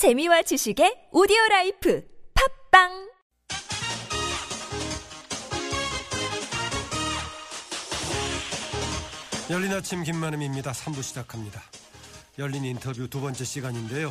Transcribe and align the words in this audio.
재미와 0.00 0.40
지식의 0.40 1.10
오디오 1.12 1.36
life 1.50 2.02
팟빵 2.70 3.10
열린 9.50 9.70
아침 9.72 10.02
김만흠입니다. 10.02 10.72
3부 10.72 11.02
시작합니다. 11.02 11.60
열린 12.38 12.64
인터뷰 12.64 13.08
두 13.08 13.20
번째 13.20 13.44
시간인데요. 13.44 14.10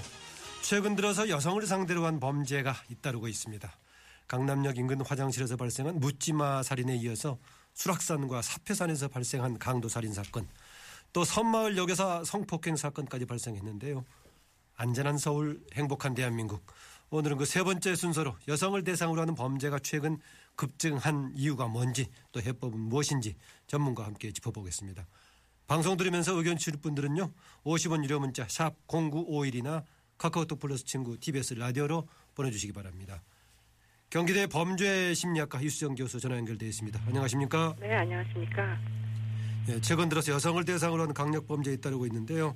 최근 0.62 0.96
들어서 0.96 1.28
여성을 1.28 1.66
상대로 1.66 2.06
한 2.06 2.20
범죄가 2.20 2.76
잇따르고 2.90 3.28
있습니다. 3.28 3.68
강남역 4.28 4.78
인근 4.78 5.02
화장실에서 5.02 5.58
발생한 5.58 6.00
묻지마 6.00 6.62
살인에 6.62 6.98
이어서 6.98 7.40
수락산과 7.74 8.44
사패산에서 8.44 9.08
발생한 9.08 9.58
강도 9.58 9.90
살인 9.90 10.14
사건, 10.14 10.48
또 11.14 11.26
선마을역에서 11.26 12.26
성폭행 12.26 12.76
사건까지 12.76 13.26
발생했는데요. 13.26 14.06
안전한 14.80 15.18
서울, 15.18 15.62
행복한 15.74 16.16
대한민국. 16.16 16.66
오늘은 17.10 17.38
그 17.38 17.46
세 17.46 17.64
번째 17.64 17.96
순서로 17.96 18.36
여성을 18.48 18.82
대상으로 18.84 19.20
하는 19.22 19.36
범죄가 19.36 19.80
최근 19.80 20.18
급증한 20.56 21.34
이유가 21.36 21.68
뭔지 21.68 22.08
또 22.32 22.42
해법은 22.42 22.80
무엇인지 22.80 23.36
전문가와 23.68 24.08
함께 24.08 24.32
짚어보겠습니다. 24.32 25.06
방송 25.68 25.98
들으면서 25.98 26.34
의견 26.34 26.58
주실 26.58 26.78
분들은요. 26.78 27.30
50원 27.66 28.06
유료 28.06 28.22
문자 28.22 28.48
샵 28.48 28.74
0951이나 28.88 29.84
카카오톡 30.18 30.60
플러스 30.60 30.86
친구 30.86 31.18
TBS 31.20 31.56
라디오로 31.56 32.08
보내주시기 32.36 32.72
바랍니다. 32.72 33.22
경기대 34.10 34.48
범죄심리학과 34.48 35.60
이수정 35.62 35.96
교수 35.96 36.22
전화 36.22 36.38
연결되어 36.38 36.70
있습니다. 36.70 37.02
안녕하십니까? 37.06 37.76
네, 37.82 37.96
안녕하십니까. 37.96 38.78
예, 39.68 39.82
최근 39.82 40.08
들어서 40.10 40.32
여성을 40.32 40.64
대상으로 40.64 41.02
하는 41.04 41.14
강력 41.14 41.48
범죄에 41.48 41.74
잇따르고 41.76 42.06
있는데요. 42.08 42.56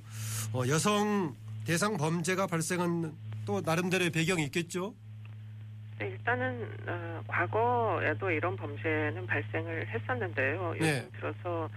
어, 0.52 0.62
여성 0.68 1.36
대상 1.64 1.96
범죄가 1.96 2.46
발생한 2.46 3.12
또 3.46 3.60
나름대로의 3.64 4.10
배경이 4.10 4.44
있겠죠? 4.44 4.94
네, 5.98 6.08
일단은 6.08 6.68
어, 6.86 7.22
과거에도 7.26 8.30
이런 8.30 8.56
범죄는 8.56 9.26
발생을 9.26 9.86
했었는데요. 9.88 10.74
요즘 10.76 10.86
네. 10.86 11.08
들어서 11.18 11.68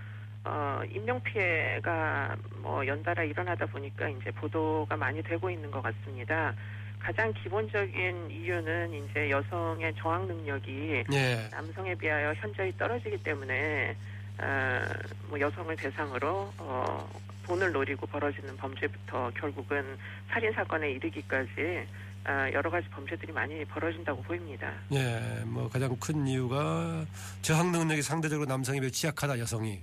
어, 0.43 0.81
인명 0.89 1.21
피해가 1.23 2.35
뭐 2.61 2.85
연달아 2.85 3.23
일어나다 3.23 3.65
보니까 3.65 4.09
이제 4.09 4.31
보도가 4.31 4.95
많이 4.95 5.21
되고 5.21 5.49
있는 5.49 5.69
것 5.71 5.81
같습니다. 5.81 6.53
가장 6.99 7.31
기본적인 7.33 8.31
이유는 8.31 8.93
이제 8.93 9.29
여성의 9.29 9.93
저항 9.97 10.27
능력이 10.27 11.03
예. 11.13 11.47
남성에 11.51 11.95
비하여 11.95 12.33
현저히 12.33 12.75
떨어지기 12.77 13.23
때문에 13.23 13.95
어, 14.39 14.81
뭐 15.29 15.39
여성을 15.39 15.75
대상으로 15.75 16.51
어, 16.57 17.09
돈을 17.47 17.71
노리고 17.71 18.05
벌어지는 18.07 18.55
범죄부터 18.57 19.31
결국은 19.31 19.97
살인 20.29 20.51
사건에 20.51 20.91
이르기까지 20.91 21.87
어, 22.27 22.31
여러 22.51 22.69
가지 22.69 22.89
범죄들이 22.89 23.31
많이 23.31 23.63
벌어진다고 23.65 24.21
보입니다. 24.23 24.69
예, 24.91 25.41
뭐 25.45 25.69
가장 25.69 25.95
큰 25.97 26.27
이유가 26.27 27.05
저항 27.41 27.71
능력이 27.71 28.01
상대적으로 28.01 28.45
남성에 28.47 28.81
비해 28.81 28.91
취약하다 28.91 29.39
여성이 29.39 29.79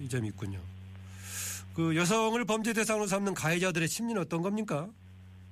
이 0.00 0.08
점이 0.08 0.28
있군요. 0.28 0.58
그 1.74 1.94
여성을 1.96 2.44
범죄 2.44 2.72
대상으로 2.72 3.06
삼는 3.06 3.34
가해자들의 3.34 3.86
심리는 3.86 4.20
어떤 4.20 4.42
겁니까? 4.42 4.88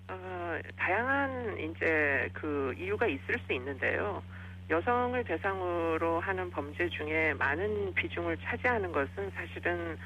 어, 0.09 0.59
다양한 0.77 1.57
이제 1.59 2.29
그 2.33 2.75
이유가 2.77 3.07
있을 3.07 3.39
수 3.47 3.53
있는데요. 3.53 4.21
여성을 4.69 5.23
대상으로 5.25 6.21
하는 6.21 6.51
범죄 6.51 6.89
중에 6.89 7.35
많은 7.35 7.95
비중을 7.95 8.37
차지하는 8.39 8.91
것은 8.91 9.31
사실은 9.35 9.97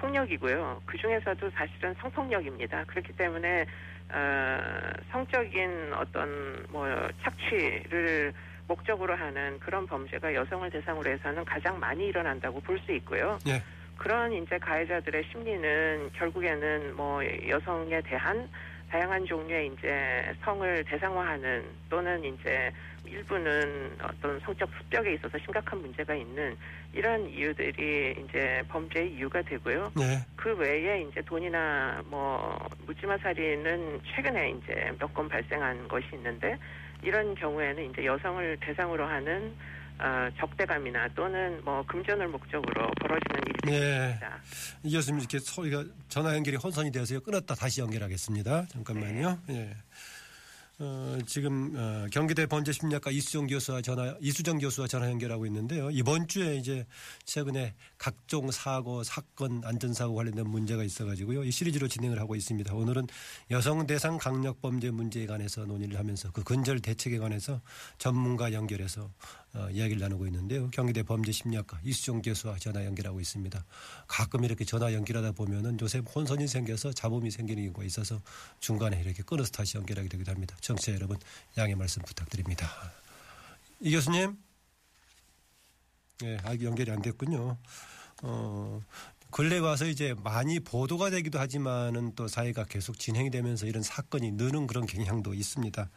폭력이고요. 0.00 0.82
그 0.86 0.96
중에서도 0.98 1.50
사실은 1.50 1.94
성폭력입니다. 2.00 2.84
그렇기 2.84 3.12
때문에 3.12 3.66
어, 4.12 4.60
성적인 5.12 5.92
어떤 5.94 6.66
뭐 6.70 6.88
착취를 7.22 8.32
목적으로 8.66 9.14
하는 9.14 9.58
그런 9.60 9.86
범죄가 9.86 10.34
여성을 10.34 10.68
대상으로 10.70 11.10
해서는 11.10 11.44
가장 11.44 11.78
많이 11.78 12.06
일어난다고 12.06 12.60
볼 12.60 12.78
수 12.80 12.92
있고요. 12.92 13.38
예. 13.46 13.62
그런 13.98 14.32
이제 14.32 14.56
가해자들의 14.58 15.24
심리는 15.30 16.10
결국에는 16.14 16.96
뭐 16.96 17.20
여성에 17.48 18.00
대한 18.02 18.48
다양한 18.90 19.24
종류의 19.24 19.68
이제 19.68 20.34
성을 20.44 20.84
대상화하는 20.84 21.64
또는 21.88 22.24
이제 22.24 22.72
일부는 23.06 23.96
어떤 24.02 24.38
성적 24.40 24.68
습격에 24.78 25.14
있어서 25.14 25.38
심각한 25.38 25.80
문제가 25.80 26.14
있는 26.14 26.56
이런 26.92 27.28
이유들이 27.28 28.16
이제 28.24 28.62
범죄의 28.68 29.12
이유가 29.14 29.40
되고요. 29.42 29.92
예. 30.00 30.18
그 30.36 30.54
외에 30.56 31.02
이제 31.02 31.20
돈이나 31.22 32.02
뭐 32.06 32.58
묻지마 32.86 33.16
살인은 33.18 34.00
최근에 34.04 34.50
이제 34.50 34.92
몇 34.98 35.10
건 35.14 35.28
발생한 35.28 35.88
것이 35.88 36.06
있는데 36.14 36.56
이런 37.02 37.34
경우에는 37.34 37.90
이제 37.90 38.04
여성을 38.04 38.56
대상으로 38.60 39.04
하는 39.06 39.54
어, 40.00 40.30
적대감이나 40.38 41.08
또는 41.14 41.62
뭐 41.64 41.84
금전을 41.86 42.28
목적으로 42.28 42.90
벌어지는 43.00 43.40
일들이 43.46 43.72
예. 43.72 43.76
있습니다. 43.76 44.42
이 44.84 44.92
교수님 44.92 45.20
이렇게 45.20 45.38
소리가 45.38 45.84
전화 46.08 46.34
연결이 46.34 46.56
혼선이 46.56 46.90
되어서요. 46.90 47.20
끊었다 47.20 47.54
다시 47.54 47.82
연결하겠습니다. 47.82 48.66
잠깐만요. 48.68 49.38
예. 49.50 49.76
어, 50.82 51.18
지금 51.26 51.74
어, 51.76 52.06
경기대 52.10 52.46
범죄심리학과 52.46 53.10
이수정 53.10 53.46
교수와 53.46 53.82
전화 53.82 54.16
이수정 54.18 54.58
교수와 54.58 54.86
전화 54.86 55.10
연결하고 55.10 55.44
있는데요. 55.44 55.90
이번 55.90 56.26
주에 56.26 56.56
이제 56.56 56.86
최근에 57.26 57.74
각종 57.98 58.50
사고 58.50 59.02
사건 59.02 59.60
안전사고 59.62 60.14
관련된 60.14 60.48
문제가 60.48 60.82
있어가지고요. 60.82 61.44
이 61.44 61.50
시리즈로 61.50 61.86
진행을 61.86 62.18
하고 62.18 62.34
있습니다. 62.34 62.74
오늘은 62.74 63.08
여성 63.50 63.86
대상 63.86 64.16
강력 64.16 64.62
범죄 64.62 64.90
문제에 64.90 65.26
관해서 65.26 65.66
논의를 65.66 65.98
하면서 65.98 66.30
그 66.32 66.42
근절 66.42 66.80
대책에 66.80 67.18
관해서 67.18 67.60
전문가 67.98 68.54
연결해서 68.54 69.10
어, 69.52 69.68
이야기를 69.70 70.00
나누고 70.00 70.26
있는데요. 70.26 70.70
경기대 70.70 71.02
범죄심리학과 71.02 71.80
이수정 71.82 72.22
교수와 72.22 72.58
전화 72.58 72.84
연결하고 72.84 73.20
있습니다. 73.20 73.64
가끔 74.06 74.44
이렇게 74.44 74.64
전화 74.64 74.92
연결하다 74.92 75.32
보면은 75.32 75.76
요새 75.80 75.98
혼선이 75.98 76.46
생겨서 76.46 76.92
잡음이 76.92 77.30
생기는 77.32 77.64
경우가 77.64 77.84
있어서 77.84 78.20
중간에 78.60 79.00
이렇게 79.00 79.22
끊어서 79.24 79.50
다시 79.50 79.76
연결하게 79.76 80.08
되기도 80.08 80.30
합니다. 80.30 80.56
청취자 80.60 80.92
여러분 80.92 81.18
양해 81.58 81.74
말씀 81.74 82.00
부탁드립니다. 82.02 82.68
이 83.80 83.90
교수님, 83.90 84.38
예, 86.22 86.38
아직 86.44 86.64
연결이 86.64 86.92
안 86.92 87.02
됐군요. 87.02 87.56
어, 88.22 88.80
근래 89.30 89.58
와서 89.58 89.86
이제 89.86 90.14
많이 90.22 90.60
보도가 90.60 91.10
되기도 91.10 91.40
하지만은 91.40 92.14
또 92.14 92.28
사회가 92.28 92.64
계속 92.64 92.98
진행이 92.98 93.30
되면서 93.30 93.66
이런 93.66 93.82
사건이 93.82 94.32
느는 94.32 94.66
그런 94.66 94.86
경향도 94.86 95.34
있습니다. 95.34 95.88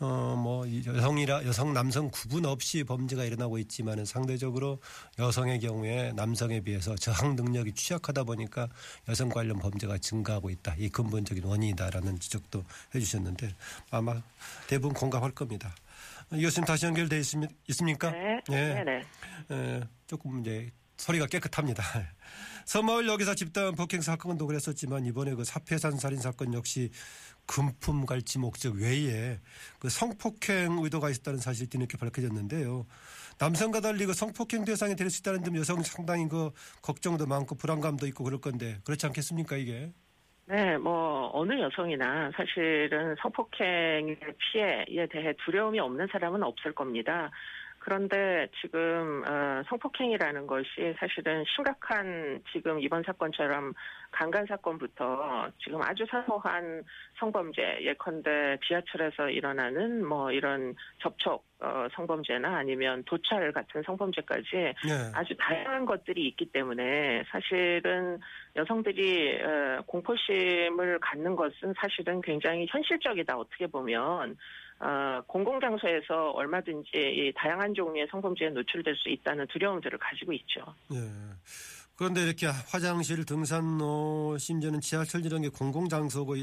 어, 0.00 0.34
뭐, 0.34 0.66
이 0.66 0.82
여성이라, 0.86 1.44
여성, 1.44 1.74
남성 1.74 2.10
구분 2.10 2.46
없이 2.46 2.84
범죄가 2.84 3.24
일어나고 3.24 3.58
있지만은 3.58 4.06
상대적으로 4.06 4.78
여성의 5.18 5.60
경우에 5.60 6.12
남성에 6.12 6.60
비해서 6.60 6.94
저항 6.96 7.36
능력이 7.36 7.72
취약하다 7.74 8.24
보니까 8.24 8.68
여성 9.10 9.28
관련 9.28 9.58
범죄가 9.58 9.98
증가하고 9.98 10.48
있다. 10.48 10.74
이 10.78 10.88
근본적인 10.88 11.44
원인이다라는 11.44 12.18
지적도 12.18 12.64
해주셨는데 12.94 13.54
아마 13.90 14.22
대부분 14.66 14.94
공감할 14.94 15.32
겁니다. 15.32 15.74
이 16.32 16.40
교수님 16.40 16.64
다시 16.64 16.86
연결돼 16.86 17.18
있습니, 17.18 17.46
있습니까? 17.68 18.10
네, 18.10 18.40
예. 18.50 18.54
네, 18.54 18.84
네. 18.84 19.54
에, 19.54 19.80
조금 20.06 20.40
이제 20.40 20.70
소리가 21.00 21.26
깨끗합니다. 21.26 21.82
서마을역에서 22.66 23.34
집단 23.34 23.74
폭행 23.74 24.00
사건도 24.00 24.46
그랬었지만 24.46 25.06
이번에 25.06 25.34
그 25.34 25.44
사패산 25.44 25.96
살인 25.96 26.18
사건 26.18 26.52
역시 26.54 26.90
금품 27.46 28.06
갈취 28.06 28.38
목적 28.38 28.76
외에 28.76 29.40
그 29.80 29.88
성폭행 29.88 30.78
의도가 30.78 31.10
있었다는 31.10 31.40
사실이 31.40 31.68
뒤늦게 31.68 31.96
밝혀졌는데요. 31.96 32.86
남성과 33.40 33.80
달리 33.80 34.06
그 34.06 34.12
성폭행 34.12 34.64
대상이 34.64 34.94
될 34.94 35.10
수 35.10 35.20
있다는 35.20 35.42
점 35.42 35.56
여성 35.56 35.82
상당히 35.82 36.28
그 36.28 36.50
걱정도 36.82 37.26
많고 37.26 37.56
불안감도 37.56 38.06
있고 38.08 38.22
그럴 38.22 38.40
건데 38.40 38.78
그렇지 38.84 39.06
않겠습니까 39.06 39.56
이게? 39.56 39.92
네, 40.46 40.76
뭐 40.76 41.30
어느 41.32 41.58
여성이나 41.60 42.30
사실은 42.36 43.16
성폭행의 43.22 44.16
피해에 44.38 45.06
대해 45.10 45.32
두려움이 45.44 45.80
없는 45.80 46.08
사람은 46.12 46.42
없을 46.42 46.74
겁니다. 46.74 47.30
그런데 47.80 48.48
지금 48.60 49.24
어, 49.26 49.62
성폭행이라는 49.68 50.46
것이 50.46 50.94
사실은 50.98 51.44
심각한 51.56 52.42
지금 52.52 52.78
이번 52.78 53.02
사건처럼 53.02 53.72
강간 54.10 54.46
사건부터 54.46 55.50
지금 55.58 55.80
아주 55.82 56.04
사소한 56.10 56.84
성범죄 57.18 57.80
예컨대 57.82 58.58
지하철에서 58.66 59.30
일어나는 59.30 60.06
뭐 60.06 60.30
이런 60.30 60.74
접촉 60.98 61.46
어, 61.60 61.86
성범죄나 61.94 62.56
아니면 62.56 63.02
도찰 63.04 63.52
같은 63.52 63.82
성범죄까지 63.82 64.50
네. 64.52 64.74
아주 65.14 65.34
다양한 65.38 65.86
것들이 65.86 66.26
있기 66.28 66.52
때문에 66.52 67.24
사실은 67.30 68.18
여성들이 68.56 69.42
어, 69.42 69.82
공포심을 69.86 70.98
갖는 71.00 71.36
것은 71.36 71.74
사실은 71.80 72.20
굉장히 72.20 72.66
현실적이다 72.68 73.36
어떻게 73.36 73.66
보면 73.66 74.36
어, 74.80 75.22
공공장소에서 75.26 76.30
얼마든지 76.30 76.90
이 76.94 77.32
다양한 77.36 77.74
종류의 77.74 78.08
성범죄에 78.10 78.50
노출될 78.50 78.96
수 78.96 79.08
있다는 79.10 79.46
두려움들을 79.48 79.98
가지고 79.98 80.32
있죠. 80.32 80.74
예. 80.92 80.96
그런데 81.96 82.22
이렇게 82.22 82.46
화장실, 82.46 83.26
등산로, 83.26 84.38
심지어는 84.38 84.80
지하철 84.80 85.26
이런 85.26 85.42
게 85.42 85.50
공공장소고 85.50 86.34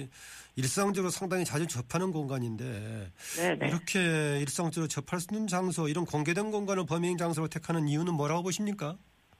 일상적으로 0.55 1.09
상당히 1.09 1.45
자주 1.45 1.65
접하는 1.65 2.11
공간인데 2.11 3.11
네네. 3.37 3.67
이렇게 3.67 4.39
일상적으로 4.39 4.87
접할 4.87 5.19
수 5.19 5.29
있는 5.33 5.47
장소, 5.47 5.87
이런 5.87 6.05
공개된 6.05 6.51
공간을 6.51 6.85
범행 6.85 7.17
장소로 7.17 7.47
택하는 7.47 7.87
이유는 7.87 8.13
뭐라고 8.13 8.43
보십니까? 8.43 8.97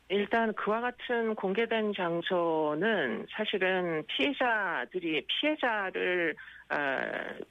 일단 0.09 0.53
그와 0.53 0.81
같은 0.81 1.35
공개된 1.35 1.93
장소는 1.93 3.27
사실은 3.31 4.03
피해자들이 4.07 5.25
피해자를 5.27 6.33
어, 6.33 6.56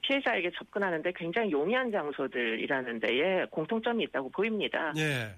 피해자에게 0.01 0.51
접근하는데 0.51 1.11
굉장히 1.15 1.51
용이한 1.51 1.91
장소들이라는 1.91 2.99
데에 2.99 3.45
공통점이 3.49 4.03
있다고 4.05 4.29
보입니다. 4.29 4.93
예. 4.97 5.33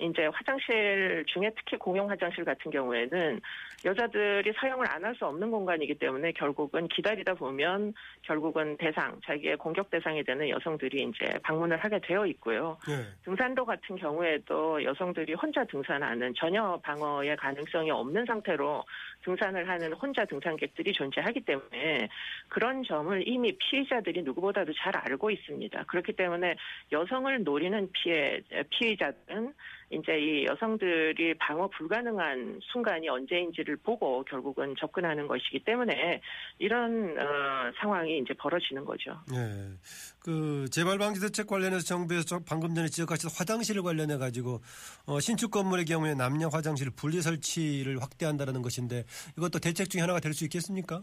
이제 0.00 0.26
화장실 0.32 1.24
중에 1.26 1.50
특히 1.56 1.76
공용 1.76 2.10
화장실 2.10 2.44
같은 2.44 2.70
경우에는 2.70 3.40
여자들이 3.84 4.52
사용을 4.56 4.86
안 4.90 5.04
할 5.04 5.14
수 5.14 5.26
없는 5.26 5.50
공간이기 5.50 5.94
때문에 5.94 6.32
결국은 6.32 6.86
기다리다 6.88 7.34
보면 7.34 7.94
결국은 8.22 8.76
대상, 8.76 9.18
자기의 9.26 9.56
공격 9.56 9.90
대상이 9.90 10.22
되는 10.22 10.48
여성들이 10.48 11.02
이제 11.02 11.38
방문을 11.42 11.78
하게 11.78 11.98
되어 12.00 12.26
있고요. 12.26 12.78
예. 12.88 13.04
등산로 13.24 13.64
같은 13.64 13.96
경우에도 13.96 14.82
여성들이 14.82 15.34
혼자 15.34 15.64
등산하는 15.64 16.34
전혀 16.36 16.78
방어의 16.82 17.36
가능성이 17.36 17.90
없는 17.90 18.24
상태로 18.26 18.84
등산을 19.24 19.68
하는 19.68 19.92
혼자 19.92 20.24
등산객들이 20.24 20.92
존재하기 20.92 21.40
때문에 21.40 22.08
그런 22.48 22.82
점을 22.84 23.19
이미 23.26 23.52
피해자들이 23.52 24.22
누구보다도 24.22 24.72
잘 24.74 24.96
알고 24.96 25.30
있습니다. 25.30 25.84
그렇기 25.84 26.14
때문에 26.14 26.56
여성을 26.90 27.42
노리는 27.44 27.88
피해 27.92 28.40
피해자들은 28.70 29.52
이제 29.92 30.18
이 30.20 30.46
여성들이 30.46 31.34
방어 31.34 31.68
불가능한 31.68 32.60
순간이 32.72 33.08
언제인지를 33.08 33.76
보고 33.78 34.22
결국은 34.24 34.74
접근하는 34.78 35.26
것이기 35.26 35.64
때문에 35.64 36.20
이런 36.58 37.18
어, 37.18 37.72
상황이 37.80 38.18
이제 38.18 38.32
벌어지는 38.34 38.84
거죠. 38.84 39.18
예. 39.34 39.76
그 40.20 40.66
재발 40.70 40.98
방지 40.98 41.20
대책 41.20 41.46
관련해서 41.48 41.84
정부에서 41.84 42.40
방금 42.46 42.74
전에 42.74 42.88
지적하신 42.88 43.30
화장실 43.36 43.82
관련해 43.82 44.16
가지고 44.16 44.60
어, 45.06 45.18
신축 45.18 45.50
건물의 45.50 45.84
경우에 45.86 46.14
남녀 46.14 46.48
화장실 46.48 46.90
분리 46.90 47.20
설치를 47.20 48.00
확대한다는 48.00 48.62
것인데 48.62 49.04
이것도 49.36 49.58
대책 49.58 49.90
중에 49.90 50.00
하나가 50.00 50.18
될 50.18 50.30
수 50.30 50.44
있겠습니까? 50.44 51.02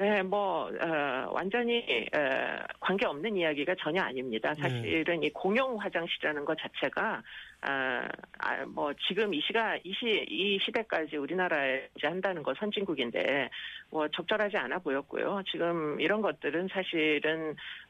네, 0.00 0.22
뭐 0.22 0.70
어, 0.80 1.30
완전히 1.30 1.84
어, 2.14 2.64
관계 2.80 3.04
없는 3.04 3.36
이야기가 3.36 3.74
전혀 3.80 4.00
아닙니다. 4.00 4.54
사실은 4.54 5.22
이 5.22 5.28
공용 5.28 5.78
화장실이라는 5.78 6.46
것 6.46 6.56
자체가 6.56 7.22
아, 7.60 8.08
아, 8.38 8.64
뭐 8.64 8.94
지금 9.06 9.34
이 9.34 9.42
시가 9.42 9.76
이시 9.84 10.24
이 10.26 10.58
시대까지 10.64 11.18
우리나라에 11.18 11.88
이제 11.94 12.06
한다는 12.06 12.42
거 12.42 12.54
선진국인데 12.54 13.50
뭐 13.90 14.08
적절하지 14.08 14.56
않아 14.56 14.78
보였고요. 14.78 15.42
지금 15.50 16.00
이런 16.00 16.22
것들은 16.22 16.68
사실은 16.72 17.54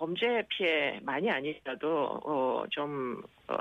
범죄 0.00 0.42
피해 0.48 0.98
많이 1.02 1.30
아니더라도 1.30 2.18
어, 2.24 2.64
좀 2.70 3.22
어, 3.46 3.54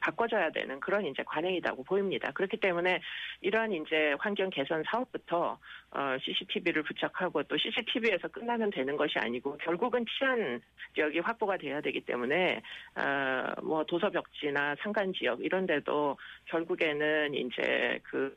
바꿔줘야 0.00 0.50
되는 0.50 0.80
그런 0.80 1.04
이제 1.04 1.22
관행이라고 1.24 1.84
보입니다. 1.84 2.32
그렇기 2.32 2.56
때문에 2.56 3.02
이러한 3.42 3.70
이제 3.70 4.14
환경 4.18 4.48
개선 4.48 4.82
사업부터 4.86 5.58
어, 5.90 6.16
CCTV를 6.22 6.84
부착하고 6.84 7.42
또 7.42 7.58
CCTV에서 7.58 8.28
끝나면 8.28 8.70
되는 8.70 8.96
것이 8.96 9.18
아니고 9.18 9.58
결국은 9.58 10.06
치안 10.06 10.62
지역이 10.94 11.18
확보가 11.18 11.58
돼야 11.58 11.82
되기 11.82 12.00
때문에 12.00 12.62
어, 12.96 13.60
뭐 13.62 13.84
도서벽지나 13.84 14.76
산간 14.80 15.12
지역 15.12 15.44
이런 15.44 15.66
데도 15.66 16.16
결국에는 16.46 17.34
이제 17.34 18.00
그 18.04 18.34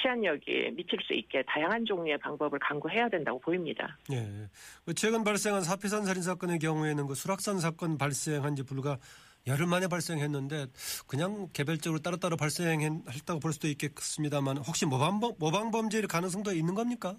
치안력이 0.00 0.72
미칠 0.76 0.98
수 1.02 1.12
있게 1.12 1.42
다양한 1.46 1.84
종류의 1.84 2.18
방법을 2.18 2.58
강구해야 2.58 3.08
된다고 3.08 3.38
보입니다. 3.40 3.98
예. 4.12 4.48
그 4.84 4.94
최근 4.94 5.24
발생한 5.24 5.62
사피산 5.62 6.04
살인 6.04 6.22
사건의 6.22 6.58
경우에는 6.58 7.06
그 7.06 7.14
수락산 7.14 7.58
사건 7.58 7.98
발생한 7.98 8.56
지 8.56 8.62
불과 8.62 8.98
열흘 9.46 9.66
만에 9.66 9.88
발생했는데 9.88 10.66
그냥 11.06 11.48
개별적으로 11.52 12.00
따로따로 12.00 12.36
발생했다고 12.36 13.40
볼 13.40 13.52
수도 13.52 13.68
있겠습니다만 13.68 14.58
혹시 14.58 14.86
모방, 14.86 15.18
모방 15.38 15.70
범죄일 15.70 16.06
가능성도 16.06 16.52
있는 16.52 16.74
겁니까? 16.74 17.16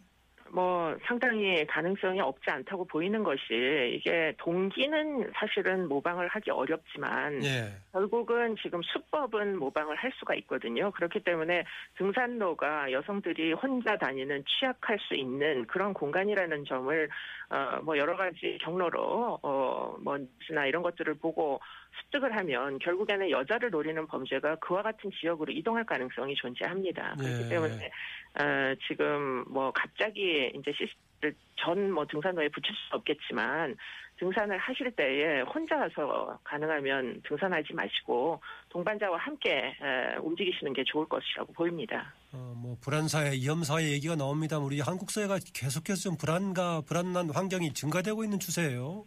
뭐 0.53 0.95
상당히 1.06 1.65
가능성이 1.68 2.19
없지 2.19 2.50
않다고 2.50 2.86
보이는 2.86 3.24
것이 3.24 3.94
이게 3.95 4.33
동기는 4.38 5.31
사실은 5.36 5.88
모방을 5.88 6.27
하기 6.27 6.51
어렵지만 6.51 7.44
예. 7.44 7.74
결국은 7.92 8.56
지금 8.62 8.81
수법은 8.81 9.57
모방을 9.57 9.95
할 9.95 10.12
수가 10.19 10.36
있거든요. 10.36 10.92
그렇기 10.92 11.21
때문에 11.21 11.63
등산로가 11.98 12.92
여성들이 12.92 13.53
혼자 13.53 13.98
다니는 13.98 14.44
취약할 14.45 15.00
수 15.00 15.15
있는 15.15 15.65
그런 15.68 15.94
공간이라는 15.94 16.65
점을 16.65 17.09
어 17.50 17.81
뭐 17.83 17.98
여러 17.98 18.15
가지 18.15 18.57
경로로 18.62 19.39
어뭐 19.42 20.18
뉴스나 20.18 20.65
이런 20.65 20.81
것들을 20.81 21.15
보고 21.15 21.59
습득을 21.99 22.35
하면 22.38 22.79
결국에는 22.79 23.29
여자를 23.29 23.69
노리는 23.69 24.05
범죄가 24.07 24.55
그와 24.55 24.81
같은 24.81 25.11
지역으로 25.19 25.51
이동할 25.51 25.85
가능성이 25.85 26.35
존재합니다. 26.35 27.15
그렇기 27.17 27.45
예. 27.45 27.49
때문에 27.49 27.91
어, 28.39 28.75
지금 28.88 29.43
뭐 29.47 29.71
갑자기 29.71 30.51
이제 30.55 30.71
시스템을 30.71 31.35
전뭐 31.57 32.05
등산로에 32.07 32.49
붙일 32.49 32.73
수 32.73 32.95
없겠지만 32.95 33.75
등산을 34.17 34.57
하실 34.57 34.91
때에 34.91 35.41
혼자서 35.41 36.39
가능하면 36.43 37.21
등산하지 37.27 37.73
마시고 37.73 38.41
동반자와 38.69 39.17
함께 39.17 39.51
에, 39.51 40.15
움직이시는 40.21 40.73
게 40.73 40.83
좋을 40.85 41.07
것이라고 41.07 41.53
보입니다. 41.53 42.13
어, 42.31 42.53
뭐 42.55 42.77
불안 42.81 43.07
사회, 43.07 43.31
위험 43.31 43.63
사회 43.63 43.91
얘기가 43.91 44.15
나옵니다. 44.15 44.59
우리 44.59 44.79
한국 44.79 45.09
사회가 45.11 45.39
계속해서 45.53 46.01
좀 46.01 46.17
불안과 46.17 46.81
불안한 46.81 47.31
환경이 47.31 47.73
증가되고 47.73 48.23
있는 48.23 48.39
추세예요. 48.39 49.05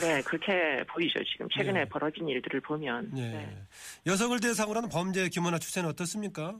네, 0.00 0.22
그렇게 0.22 0.84
보이죠. 0.88 1.22
지금 1.24 1.48
최근에 1.50 1.80
예. 1.80 1.84
벌어진 1.84 2.28
일들을 2.28 2.60
보면. 2.60 3.12
예. 3.16 3.20
네. 3.20 3.58
여성을 4.06 4.38
대상으로 4.40 4.78
하는 4.78 4.88
범죄 4.88 5.28
규모나 5.28 5.58
추세는 5.58 5.88
어떻습니까? 5.90 6.58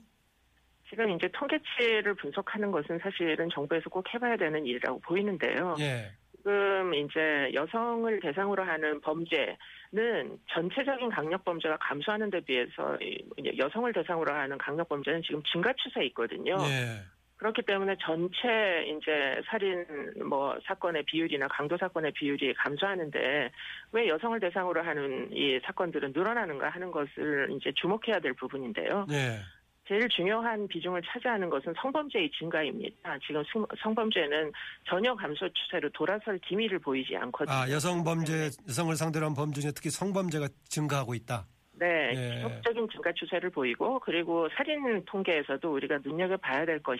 지금 0.89 1.09
이제 1.11 1.29
통계치를 1.33 2.15
분석하는 2.15 2.71
것은 2.71 2.99
사실은 2.99 3.49
정부에서 3.53 3.89
꼭 3.89 4.05
해봐야 4.13 4.35
되는 4.35 4.65
일이라고 4.65 4.99
보이는데요. 4.99 5.75
예. 5.79 6.11
지금 6.35 6.93
이제 6.93 7.51
여성을 7.53 8.19
대상으로 8.19 8.63
하는 8.63 8.99
범죄는 9.01 10.39
전체적인 10.51 11.09
강력 11.09 11.45
범죄가 11.45 11.77
감소하는 11.77 12.29
데 12.29 12.39
비해서 12.41 12.97
이 12.99 13.23
여성을 13.57 13.93
대상으로 13.93 14.33
하는 14.33 14.57
강력 14.57 14.89
범죄는 14.89 15.21
지금 15.23 15.41
증가 15.43 15.71
추세에 15.77 16.05
있거든요. 16.07 16.57
예. 16.61 17.01
그렇기 17.41 17.63
때문에 17.63 17.95
전체 17.99 18.85
이제 18.85 19.41
살인 19.49 19.83
뭐 20.29 20.55
사건의 20.63 21.03
비율이나 21.05 21.47
강도 21.47 21.75
사건의 21.75 22.11
비율이 22.11 22.53
감소하는데 22.53 23.49
왜 23.93 24.07
여성을 24.09 24.39
대상으로 24.39 24.83
하는 24.83 25.27
이 25.31 25.59
사건들은 25.65 26.13
늘어나는가 26.15 26.69
하는 26.69 26.91
것을 26.91 27.49
이제 27.57 27.71
주목해야 27.75 28.19
될 28.19 28.33
부분인데요. 28.33 29.07
예. 29.11 29.39
제일 29.87 30.07
중요한 30.09 30.67
비중을 30.67 31.01
차지하는 31.01 31.49
것은 31.49 31.73
성범죄의 31.81 32.29
증가입니다. 32.37 33.17
지금 33.25 33.43
성- 33.51 33.65
성범죄는 33.81 34.51
전혀 34.87 35.15
감소 35.15 35.49
추세로 35.51 35.89
돌아설 35.89 36.37
기미를 36.47 36.77
보이지 36.77 37.17
않거든요. 37.17 37.57
아, 37.57 37.67
여성 37.71 38.03
범죄, 38.03 38.51
여성을 38.69 38.95
상대로 38.95 39.25
한 39.25 39.33
범죄 39.33 39.61
중에 39.61 39.71
특히 39.71 39.89
성범죄가 39.89 40.47
증가하고 40.69 41.15
있다. 41.15 41.47
네, 41.81 42.11
예. 42.13 42.35
지속적인 42.35 42.89
증가 42.89 43.11
추세를 43.11 43.49
보이고 43.49 43.99
그리고 44.01 44.47
살인 44.55 45.03
통계에서도 45.05 45.73
우리가 45.73 45.97
눈여겨 46.03 46.37
봐야 46.37 46.63
될 46.63 46.77
것이 46.83 46.99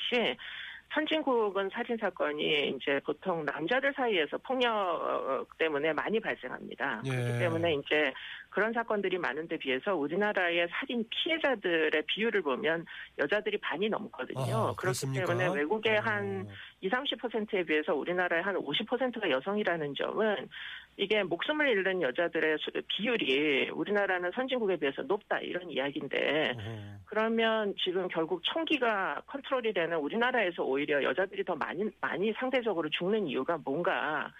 선진국은 0.93 1.69
살인 1.71 1.97
사건이 1.97 2.69
이제 2.69 2.99
보통 3.05 3.45
남자들 3.45 3.93
사이에서 3.95 4.37
폭력 4.39 5.47
때문에 5.59 5.93
많이 5.93 6.19
발생합니다. 6.19 7.03
예. 7.05 7.09
그렇기 7.11 7.39
때문에 7.39 7.75
이제 7.75 8.11
그런 8.49 8.73
사건들이 8.73 9.17
많은데 9.17 9.57
비해서 9.57 9.95
우리나라의 9.95 10.67
살인 10.71 11.05
피해자들의 11.09 12.03
비율을 12.07 12.41
보면 12.41 12.85
여자들이 13.19 13.57
반이 13.59 13.87
넘거든요. 13.87 14.55
아, 14.55 14.73
그렇기? 14.75 15.13
때문에 15.13 15.47
외국의 15.53 16.01
한 16.01 16.45
어. 16.47 16.51
20, 16.81 16.91
30%에 16.91 17.63
비해서 17.63 17.93
우리나라의 17.93 18.43
한 18.43 18.55
50%가 18.55 19.29
여성이라는 19.29 19.93
점은 19.95 20.49
이게 20.97 21.23
목숨을 21.23 21.67
잃는 21.69 22.01
여자들의 22.01 22.57
수- 22.59 22.71
비율이 22.87 23.69
우리나라는 23.69 24.31
선진국에 24.35 24.75
비해서 24.77 25.01
높다 25.03 25.39
이런 25.39 25.69
이야기인데 25.69 26.53
어. 26.57 26.99
그러면 27.05 27.73
지금 27.83 28.07
결국 28.09 28.43
총기가 28.43 29.21
컨트롤이 29.27 29.73
되는 29.73 29.97
우리나라에서 29.97 30.63
오히려 30.63 31.01
여자들이 31.01 31.43
더 31.43 31.55
많이 31.55 31.89
많이 32.01 32.31
상대적으로 32.33 32.89
죽는 32.89 33.27
이유가 33.27 33.57
뭔가 33.63 34.31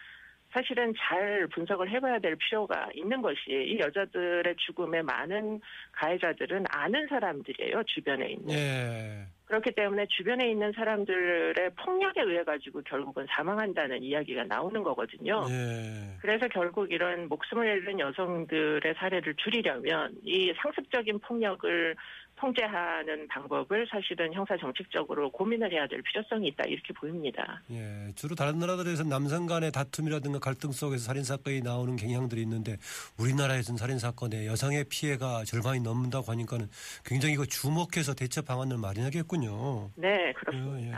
사실은 0.54 0.94
잘 0.98 1.48
분석을 1.48 1.90
해봐야 1.90 2.20
될 2.20 2.36
필요가 2.36 2.90
있는 2.94 3.22
것이 3.22 3.40
이 3.50 3.80
여자들의 3.80 4.54
죽음의 4.58 5.04
많은 5.04 5.62
가해자들은 5.94 6.66
아는 6.70 7.08
사람들이에요 7.08 7.82
주변에 7.86 8.32
있는 8.32 8.54
예. 8.54 9.26
그렇기 9.52 9.72
때문에 9.72 10.06
주변에 10.08 10.50
있는 10.50 10.72
사람들의 10.72 11.72
폭력에 11.76 12.22
의해 12.22 12.42
가지고 12.46 12.82
결국은 12.84 13.26
사망한다는 13.30 14.02
이야기가 14.02 14.46
나오는 14.46 14.82
거거든요. 14.82 15.44
예. 15.50 16.16
그래서 16.22 16.48
결국 16.48 16.90
이런 16.90 17.28
목숨을 17.28 17.68
잃는 17.68 18.00
여성들의 18.00 18.94
사례를 18.96 19.36
줄이려면 19.36 20.16
이 20.24 20.54
상습적인 20.56 21.20
폭력을 21.20 21.96
통제하는 22.42 23.28
방법을 23.28 23.88
사실은 23.88 24.34
형사 24.34 24.58
정책적으로 24.58 25.30
고민을 25.30 25.72
해야 25.72 25.88
될 25.88 26.02
필요성이 26.02 26.48
있다 26.48 26.64
이렇게 26.68 26.92
보입니다. 26.94 27.62
예, 27.70 28.12
주로 28.16 28.34
다른 28.34 28.58
나라들에서 28.58 29.04
남성 29.04 29.46
간의 29.46 29.72
다툼이라든가 29.72 30.40
갈등 30.40 30.72
속에서 30.72 31.04
살인 31.04 31.24
사건이 31.24 31.62
나오는 31.62 31.96
경향들이 31.96 32.42
있는데 32.42 32.78
우리나라에서는 33.20 33.78
살인 33.78 34.00
사건에 34.00 34.48
여성의 34.48 34.86
피해가 34.90 35.44
절반이 35.46 35.82
넘는다고 35.82 36.32
하니까는 36.32 36.68
굉장히 37.06 37.36
이거 37.36 37.46
주목해서 37.46 38.16
대처 38.16 38.42
방안을 38.42 38.78
마련하겠군요. 38.78 39.92
네, 39.96 40.34
그렇습니다. 40.34 40.82
예, 40.82 40.92
예. 40.94 40.96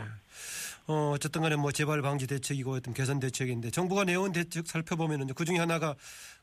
어, 0.86 1.12
어쨌든 1.14 1.42
간에 1.42 1.56
뭐 1.56 1.72
재발 1.72 2.00
방지 2.00 2.26
대책이고 2.26 2.72
어떤 2.72 2.94
개선 2.94 3.20
대책인데 3.20 3.70
정부가 3.70 4.04
내온 4.04 4.32
대책 4.32 4.66
살펴보면은 4.66 5.28
그 5.34 5.44
중에 5.44 5.58
하나가 5.58 5.94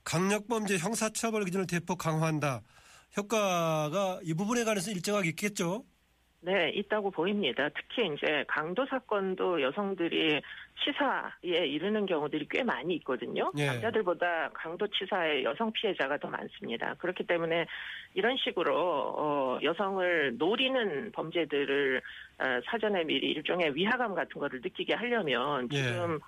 강력범죄 0.03 0.77
형사처벌 0.77 1.45
기준을 1.45 1.65
대폭 1.65 1.97
강화한다. 1.97 2.61
효과가 3.17 4.19
이 4.23 4.33
부분에 4.33 4.63
관해서 4.63 4.91
일정하게 4.91 5.29
있겠죠? 5.29 5.83
네, 6.43 6.71
있다고 6.71 7.11
보입니다. 7.11 7.69
특히 7.69 8.11
이제 8.15 8.43
강도 8.47 8.83
사건도 8.87 9.61
여성들이 9.61 10.41
치사에 10.83 11.67
이르는 11.67 12.07
경우들이 12.07 12.47
꽤 12.49 12.63
많이 12.63 12.95
있거든요. 12.95 13.51
예. 13.57 13.67
남자들보다 13.67 14.49
강도 14.51 14.87
치사의 14.87 15.43
여성 15.43 15.71
피해자가 15.71 16.17
더 16.17 16.29
많습니다. 16.29 16.95
그렇기 16.95 17.27
때문에 17.27 17.67
이런 18.15 18.37
식으로 18.37 18.75
어, 18.75 19.59
여성을 19.61 20.37
노리는 20.39 21.11
범죄들을 21.11 22.01
어, 22.39 22.43
사전에 22.65 23.03
미리 23.03 23.27
일종의 23.33 23.75
위화감 23.75 24.15
같은 24.15 24.41
거를 24.41 24.61
느끼게 24.61 24.95
하려면 24.95 25.69
예. 25.73 25.77
지금 25.77 26.15
예. 26.15 26.19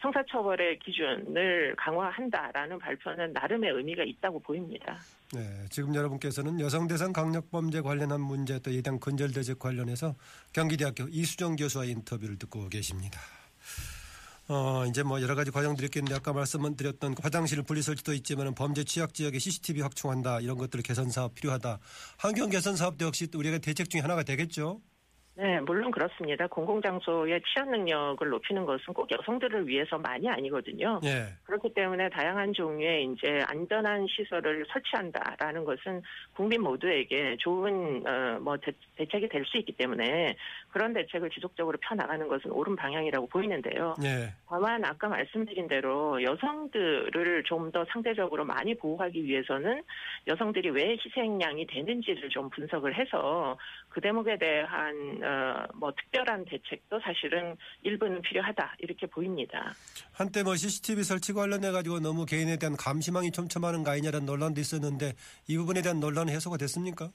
형사처벌의 0.00 0.80
기준을 0.80 1.76
강화한다라는 1.76 2.78
발표는 2.80 3.34
나름의 3.34 3.70
의미가 3.70 4.02
있다고 4.02 4.40
보입니다. 4.40 4.98
네, 5.32 5.64
지금 5.70 5.94
여러분께서는 5.94 6.58
여성 6.58 6.88
대상 6.88 7.12
강력범죄 7.12 7.82
관련한 7.82 8.20
문제 8.20 8.58
또 8.58 8.74
예당 8.74 8.98
근절대책 8.98 9.60
관련해서 9.60 10.16
경기대학교 10.52 11.06
이수정 11.08 11.54
교수와 11.54 11.84
인터뷰를 11.84 12.36
듣고 12.36 12.68
계십니다. 12.68 13.20
어, 14.48 14.84
이제 14.86 15.04
뭐 15.04 15.22
여러 15.22 15.36
가지 15.36 15.52
과정들이 15.52 15.86
있겠는데 15.86 16.16
아까 16.16 16.32
말씀을 16.32 16.76
드렸던 16.76 17.14
화장실 17.22 17.62
분리 17.62 17.80
설치도 17.82 18.12
있지만 18.14 18.52
범죄 18.56 18.82
취약 18.82 19.14
지역에 19.14 19.38
CCTV 19.38 19.82
확충한다 19.82 20.40
이런 20.40 20.58
것들 20.58 20.82
개선 20.82 21.08
사업 21.10 21.36
필요하다. 21.36 21.78
환경 22.16 22.50
개선 22.50 22.74
사업도 22.74 23.06
역시 23.06 23.28
우리가 23.32 23.58
대책 23.58 23.88
중에 23.88 24.00
하나가 24.00 24.24
되겠죠. 24.24 24.80
네, 25.40 25.58
물론 25.60 25.90
그렇습니다. 25.90 26.46
공공장소의 26.48 27.40
취한 27.50 27.70
능력을 27.70 28.28
높이는 28.28 28.66
것은 28.66 28.92
꼭 28.92 29.10
여성들을 29.10 29.66
위해서만이 29.66 30.28
아니거든요. 30.28 31.00
네. 31.02 31.28
그렇기 31.44 31.72
때문에 31.72 32.10
다양한 32.10 32.52
종류의 32.52 33.06
이제 33.06 33.42
안전한 33.46 34.06
시설을 34.06 34.66
설치한다라는 34.70 35.64
것은 35.64 36.02
국민 36.34 36.62
모두에게 36.62 37.36
좋은 37.38 38.04
어 38.06 38.38
뭐 38.40 38.56
대책이 38.96 39.28
될 39.28 39.44
수 39.46 39.56
있기 39.58 39.72
때문에 39.72 40.36
그런 40.70 40.92
대책을 40.92 41.30
지속적으로 41.30 41.78
펴 41.80 41.94
나가는 41.94 42.26
것은 42.28 42.50
옳은 42.50 42.76
방향이라고 42.76 43.26
보이는데요. 43.28 43.94
네. 44.02 44.32
다만 44.48 44.84
아까 44.84 45.08
말씀드린 45.08 45.66
대로 45.66 46.22
여성들을 46.22 47.44
좀 47.44 47.70
더 47.70 47.84
상대적으로 47.92 48.44
많이 48.44 48.74
보호하기 48.74 49.24
위해서는 49.24 49.82
여성들이 50.26 50.70
왜 50.70 50.96
희생양이 50.96 51.66
되는지를 51.66 52.28
좀 52.30 52.50
분석을 52.50 52.98
해서 52.98 53.56
그 53.88 54.00
대목에 54.00 54.38
대한 54.38 55.20
어, 55.22 55.66
뭐 55.74 55.92
특별한 55.92 56.44
대책도 56.46 57.00
사실은 57.00 57.56
일부는 57.82 58.22
필요하다 58.22 58.76
이렇게 58.78 59.06
보입니다. 59.06 59.72
한때 60.12 60.42
뭐 60.42 60.56
CCTV 60.56 61.04
설치 61.04 61.32
관련해 61.32 61.70
가지고 61.70 62.00
너무 62.00 62.26
개인에 62.26 62.56
대한 62.56 62.76
감시망이 62.76 63.30
촘촘하는 63.30 63.84
거 63.84 63.92
아니냐는 63.92 64.26
논란도 64.26 64.60
있었는데 64.60 65.12
이 65.48 65.56
부분에 65.56 65.82
대한 65.82 66.00
논란은 66.00 66.32
해소가 66.32 66.56
됐습니까? 66.56 67.10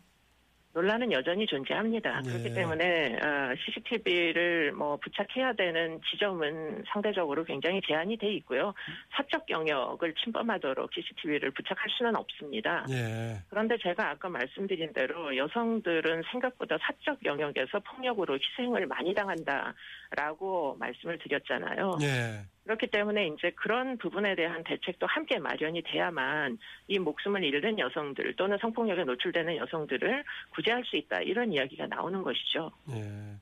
논란은 0.76 1.10
여전히 1.14 1.48
존재합니다. 1.48 2.22
예. 2.26 2.30
그렇기 2.30 2.54
때문에 2.54 3.18
CCTV를 3.66 4.72
어, 4.74 4.78
뭐 4.78 4.98
부착해야 4.98 5.54
되는 5.54 6.02
지점은 6.12 6.84
상대적으로 6.92 7.46
굉장히 7.46 7.80
제한이 7.88 8.18
돼 8.18 8.34
있고요. 8.34 8.74
사적 9.16 9.50
영역을 9.50 10.14
침범하도록 10.16 10.94
CCTV를 10.94 11.52
부착할 11.52 11.90
수는 11.98 12.18
없습니다. 12.18 12.86
예. 12.90 13.38
그런데 13.50 13.78
제가 13.78 14.10
아까 14.10 14.28
말씀드린 14.28 14.92
대로 14.92 15.36
여성들은 15.38 16.24
생각보다 16.30 16.78
사적 16.82 17.24
영역에서 17.24 17.80
폭력으로 17.80 18.38
희생을 18.38 18.86
많이 18.86 19.14
당한다 19.14 19.74
라고 20.16 20.76
말씀을 20.80 21.20
드렸잖아요. 21.20 21.98
예. 22.02 22.46
그렇기 22.64 22.88
때문에 22.88 23.28
이제 23.28 23.52
그런 23.56 23.98
부분에 23.98 24.36
대한 24.36 24.64
대책도 24.64 25.06
함께 25.06 25.38
마련이 25.38 25.84
돼야만 25.84 26.58
이 26.88 26.98
목숨을 26.98 27.44
잃는 27.44 27.78
여성들 27.78 28.36
또는 28.36 28.58
성폭력에 28.60 29.04
노출되는 29.04 29.58
여성들을 29.58 30.24
구제할 30.56 30.84
수 30.86 30.96
있다 30.96 31.22
이런 31.22 31.52
이야기가 31.54 31.86
나오는 31.88 32.24
것이죠. 32.24 32.72
네. 32.86 33.38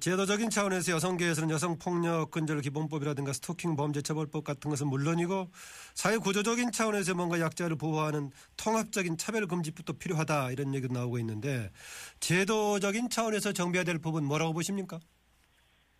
제도적인 0.00 0.50
차원에서 0.50 0.92
여성계에서는 0.92 1.50
여성폭력 1.50 2.32
근절 2.32 2.60
기본법이라든가 2.60 3.32
스토킹 3.32 3.76
범죄처벌법 3.76 4.42
같은 4.42 4.68
것은 4.68 4.88
물론이고 4.88 5.48
사회 5.94 6.16
구조적인 6.16 6.72
차원에서 6.72 7.14
뭔가 7.14 7.38
약자를 7.38 7.76
보호하는 7.76 8.30
통합적인 8.56 9.16
차별금지법도 9.16 9.92
필요하다 9.98 10.50
이런 10.50 10.74
얘기도 10.74 10.92
나오고 10.92 11.20
있는데 11.20 11.70
제도적인 12.18 13.10
차원에서 13.10 13.52
정비해야 13.52 13.84
될 13.84 13.98
부분 13.98 14.24
뭐라고 14.24 14.54
보십니까? 14.54 14.98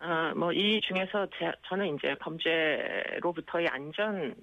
어, 0.01 0.33
뭐, 0.35 0.51
이 0.51 0.81
중에서 0.81 1.27
제, 1.37 1.51
저는 1.67 1.95
이제 1.95 2.15
범죄로부터의 2.15 3.67
안전을 3.67 4.35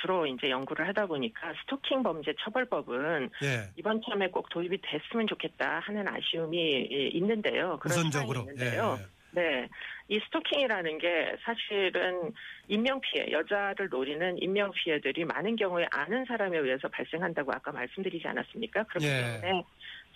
주로 0.00 0.26
이제 0.26 0.48
연구를 0.48 0.88
하다 0.88 1.06
보니까 1.06 1.52
스토킹 1.60 2.02
범죄 2.02 2.32
처벌법은 2.40 3.28
예. 3.42 3.70
이번 3.76 4.00
참에 4.02 4.28
꼭 4.28 4.48
도입이 4.48 4.78
됐으면 4.80 5.26
좋겠다 5.26 5.80
하는 5.80 6.08
아쉬움이 6.08 7.10
있는데요. 7.12 7.78
우선적으로. 7.84 8.40
있는데요. 8.40 8.98
예. 8.98 9.14
네. 9.34 9.68
이 10.08 10.20
스토킹이라는 10.26 10.98
게 10.98 11.36
사실은 11.42 12.32
인명피해, 12.68 13.32
여자를 13.32 13.88
노리는 13.88 14.36
인명피해들이 14.38 15.24
많은 15.24 15.56
경우에 15.56 15.86
아는 15.90 16.24
사람에 16.26 16.58
의해서 16.58 16.88
발생한다고 16.88 17.52
아까 17.52 17.72
말씀드리지 17.72 18.26
않았습니까? 18.28 18.84
그렇기 18.84 19.06
예. 19.06 19.40
때문에 19.40 19.64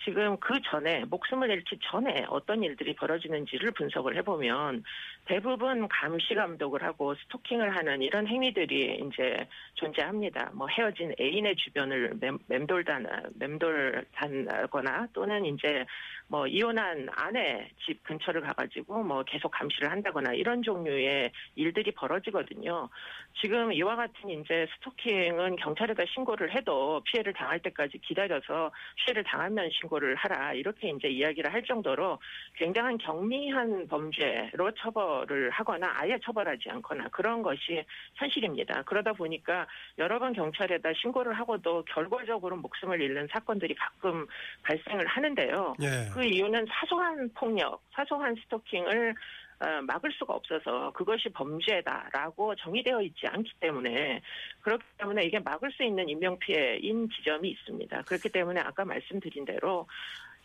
지금 0.03 0.37
그 0.37 0.59
전에 0.61 1.03
목숨을 1.05 1.49
잃기 1.49 1.77
전에 1.83 2.25
어떤 2.29 2.63
일들이 2.63 2.95
벌어지는지를 2.95 3.71
분석을 3.71 4.15
해보면 4.17 4.83
대부분 5.25 5.87
감시 5.87 6.33
감독을 6.35 6.83
하고 6.83 7.15
스토킹을 7.15 7.75
하는 7.75 8.01
이런 8.01 8.25
행위들이 8.25 9.03
이제 9.05 9.47
존재합니다. 9.73 10.51
뭐 10.53 10.67
헤어진 10.67 11.13
애인의 11.19 11.55
주변을 11.57 12.13
맴 12.47 12.65
돌다나 12.65 13.23
맴돌다거나 13.35 15.07
또는 15.13 15.45
이제 15.45 15.85
뭐 16.27 16.47
이혼한 16.47 17.09
아내 17.15 17.69
집 17.85 18.03
근처를 18.03 18.41
가가지고 18.41 19.03
뭐 19.03 19.23
계속 19.23 19.49
감시 19.49 19.78
를 19.79 19.91
한다거나 19.91 20.33
이런 20.33 20.61
종류의 20.61 21.31
일들이 21.55 21.91
벌어지거든요. 21.91 22.89
지금 23.41 23.71
이와 23.71 23.95
같은 23.95 24.29
이제 24.29 24.67
스토킹은 24.75 25.55
경찰에다 25.55 26.03
신고를 26.13 26.53
해도 26.53 27.01
피해를 27.05 27.31
당할 27.33 27.59
때까지 27.59 27.97
기다려서 27.99 28.71
피해를 28.97 29.23
당하면 29.23 29.69
신고를 29.79 30.15
하라 30.15 30.53
이렇게 30.53 30.89
이제 30.89 31.07
이야기를 31.07 31.53
할 31.53 31.63
정도로 31.63 32.19
굉장한 32.55 32.97
경미한 32.97 33.87
범죄로 33.87 34.71
처벌을 34.77 35.49
하거나 35.51 35.93
아예 35.95 36.19
처벌하지 36.25 36.69
않거나 36.69 37.07
그런 37.09 37.41
것이 37.41 37.83
현실입니다. 38.15 38.83
그러다 38.83 39.13
보니까 39.13 39.65
여러 39.97 40.19
번 40.19 40.33
경찰에다 40.33 40.91
신고를 40.93 41.33
하고도 41.33 41.85
결과적으로 41.85 42.57
목숨을 42.57 43.01
잃는 43.01 43.27
사건들이 43.31 43.75
가끔 43.75 44.27
발생을 44.63 45.07
하는데요. 45.07 45.75
예. 45.81 46.09
그 46.13 46.25
이유는 46.25 46.67
사소한 46.69 47.29
폭력, 47.33 47.81
사소한 47.93 48.35
스토킹을 48.43 49.11
어, 49.11 49.48
막을 49.59 50.11
수가 50.13 50.33
없어서 50.33 50.91
그것이 50.93 51.29
범죄다라고 51.29 52.55
정의되어 52.55 53.01
있지 53.01 53.27
않기 53.27 53.51
때문에 53.59 54.21
그렇기 54.61 54.83
때문에 54.97 55.25
이게 55.25 55.39
막을 55.39 55.71
수 55.71 55.83
있는 55.83 56.07
인명피해인 56.07 57.09
지점이 57.09 57.49
있습니다. 57.49 58.03
그렇기 58.03 58.29
때문에 58.29 58.61
아까 58.61 58.85
말씀드린 58.85 59.45
대로 59.45 59.87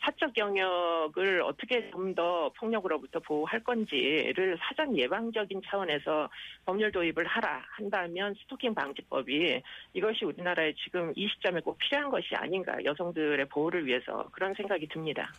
사적 0.00 0.36
영역을 0.36 1.42
어떻게 1.42 1.90
좀 1.90 2.14
더 2.14 2.52
폭력으로부터 2.58 3.18
보호할 3.20 3.64
건지를 3.64 4.56
사전 4.60 4.96
예방적인 4.96 5.62
차원에서 5.66 6.28
법률 6.64 6.92
도입을 6.92 7.26
하라 7.26 7.64
한다면 7.70 8.34
스토킹 8.42 8.72
방지법이 8.74 9.60
이것이 9.94 10.24
우리나라에 10.24 10.74
지금 10.74 11.12
이 11.16 11.26
시점에 11.26 11.60
꼭 11.60 11.78
필요한 11.78 12.10
것이 12.10 12.36
아닌가 12.36 12.76
여성들의 12.84 13.48
보호를 13.48 13.86
위해서 13.86 14.28
그런 14.30 14.54
생각이 14.54 14.86
듭니다. 14.88 15.32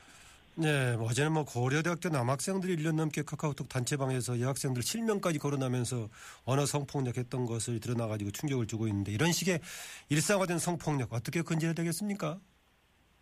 네, 0.58 0.96
뭐 0.96 1.10
어제는 1.10 1.34
뭐 1.34 1.44
고려대학교 1.44 2.08
남학생들이 2.08 2.78
1년 2.78 2.96
넘게 2.96 3.24
카카오톡 3.24 3.68
단체방에서 3.68 4.40
여학생들 4.40 4.84
실명까지 4.84 5.38
거론하면서 5.38 6.10
언어 6.46 6.66
성폭력했던 6.66 7.46
것을 7.46 7.82
드러나가지고 7.82 8.32
충격을 8.32 8.66
주고 8.66 8.88
있는데 8.88 9.12
이런 9.12 9.34
식의 9.34 9.60
일상화된 10.08 10.60
성폭력 10.60 11.12
어떻게 11.12 11.42
근절해야 11.42 11.74
되겠습니까? 11.74 12.40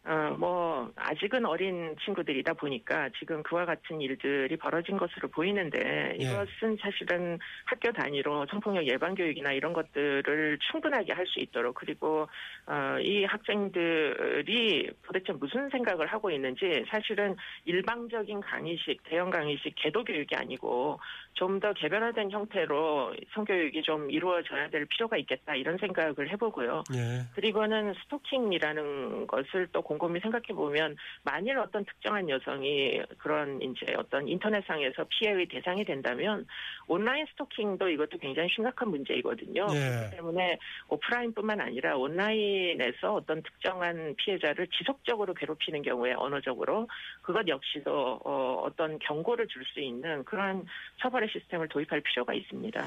어, 0.05 0.35
뭐, 0.37 0.91
아직은 0.97 1.45
어린 1.45 1.95
친구들이다 2.03 2.53
보니까 2.55 3.09
지금 3.19 3.41
그와 3.41 3.65
같은 3.65 4.01
일들이 4.01 4.57
벌어진 4.57 4.97
것으로 4.97 5.29
보이는데 5.29 6.17
예. 6.19 6.23
이것은 6.23 6.77
사실은 6.81 7.39
학교 7.65 7.91
단위로 7.93 8.45
성폭력 8.49 8.85
예방교육이나 8.85 9.53
이런 9.53 9.71
것들을 9.71 10.59
충분하게 10.71 11.13
할 11.13 11.23
수 11.23 11.39
있도록 11.39 11.75
그리고, 11.75 12.27
어, 12.67 12.97
이 12.99 13.23
학생들이 13.23 14.91
도대체 15.03 15.31
무슨 15.31 15.69
생각을 15.69 16.07
하고 16.07 16.29
있는지 16.29 16.83
사실은 16.89 17.35
일방적인 17.63 18.41
강의식, 18.41 19.01
대형 19.05 19.29
강의식, 19.29 19.73
개도 19.75 20.03
교육이 20.03 20.35
아니고 20.35 20.99
좀 21.33 21.53
더 21.63 21.71
개별화된 21.71 22.31
형태로 22.31 23.13
성교육이 23.33 23.83
좀 23.83 24.11
이루어져야 24.11 24.69
될 24.69 24.85
필요가 24.85 25.15
있겠다 25.17 25.55
이런 25.55 25.77
생각을 25.77 26.29
해보고요. 26.31 26.83
예. 26.93 27.21
그리고는 27.35 27.93
스토킹이라는 28.03 29.27
것을 29.27 29.67
또 29.71 29.81
곰곰이 29.81 30.19
생각해 30.19 30.47
보면 30.47 30.97
만일 31.23 31.57
어떤 31.59 31.85
특정한 31.85 32.27
여성이 32.29 33.01
그런 33.19 33.61
이제 33.61 33.93
어떤 33.97 34.27
인터넷상에서 34.27 35.05
피해의 35.09 35.47
대상이 35.47 35.85
된다면 35.85 36.45
온라인 36.87 37.25
스토킹도 37.27 37.87
이것도 37.89 38.17
굉장히 38.17 38.49
심각한 38.49 38.89
문제이거든요. 38.89 39.67
예. 39.69 39.79
그렇기 39.79 40.15
때문에 40.17 40.57
오프라인뿐만 40.89 41.61
아니라 41.61 41.95
온라인에서 41.95 43.13
어떤 43.13 43.41
특정한 43.41 44.15
피해자를 44.17 44.67
지속적으로 44.67 45.33
괴롭히는 45.33 45.81
경우에 45.83 46.13
언어적으로 46.13 46.89
그것 47.21 47.47
역시도 47.47 48.19
어, 48.25 48.63
어떤 48.65 48.99
경고를 48.99 49.47
줄 49.47 49.63
수 49.63 49.79
있는 49.79 50.25
그런 50.25 50.65
처벌 50.97 51.22
의 51.23 51.29
시스템을 51.31 51.67
도입할 51.69 52.01
필요가 52.01 52.33
있습니다. 52.33 52.83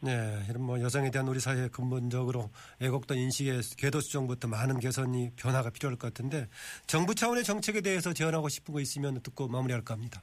네, 0.00 0.12
이런 0.48 0.62
뭐 0.62 0.80
여성에 0.80 1.10
대한 1.10 1.26
우리 1.26 1.40
사회의 1.40 1.68
근본적으로 1.70 2.50
애국도 2.80 3.14
인식의 3.14 3.60
궤도 3.76 4.00
수정부터 4.00 4.46
많은 4.46 4.78
개선이 4.78 5.30
변화가 5.36 5.70
필요할 5.70 5.98
것 5.98 6.08
같은데 6.08 6.46
정부 6.86 7.14
차원의 7.14 7.42
정책에 7.42 7.80
대해서 7.80 8.12
제안하고 8.12 8.48
싶은 8.48 8.72
거 8.72 8.80
있으면 8.80 9.20
듣고 9.22 9.48
마무리할까 9.48 9.94
합니다. 9.94 10.22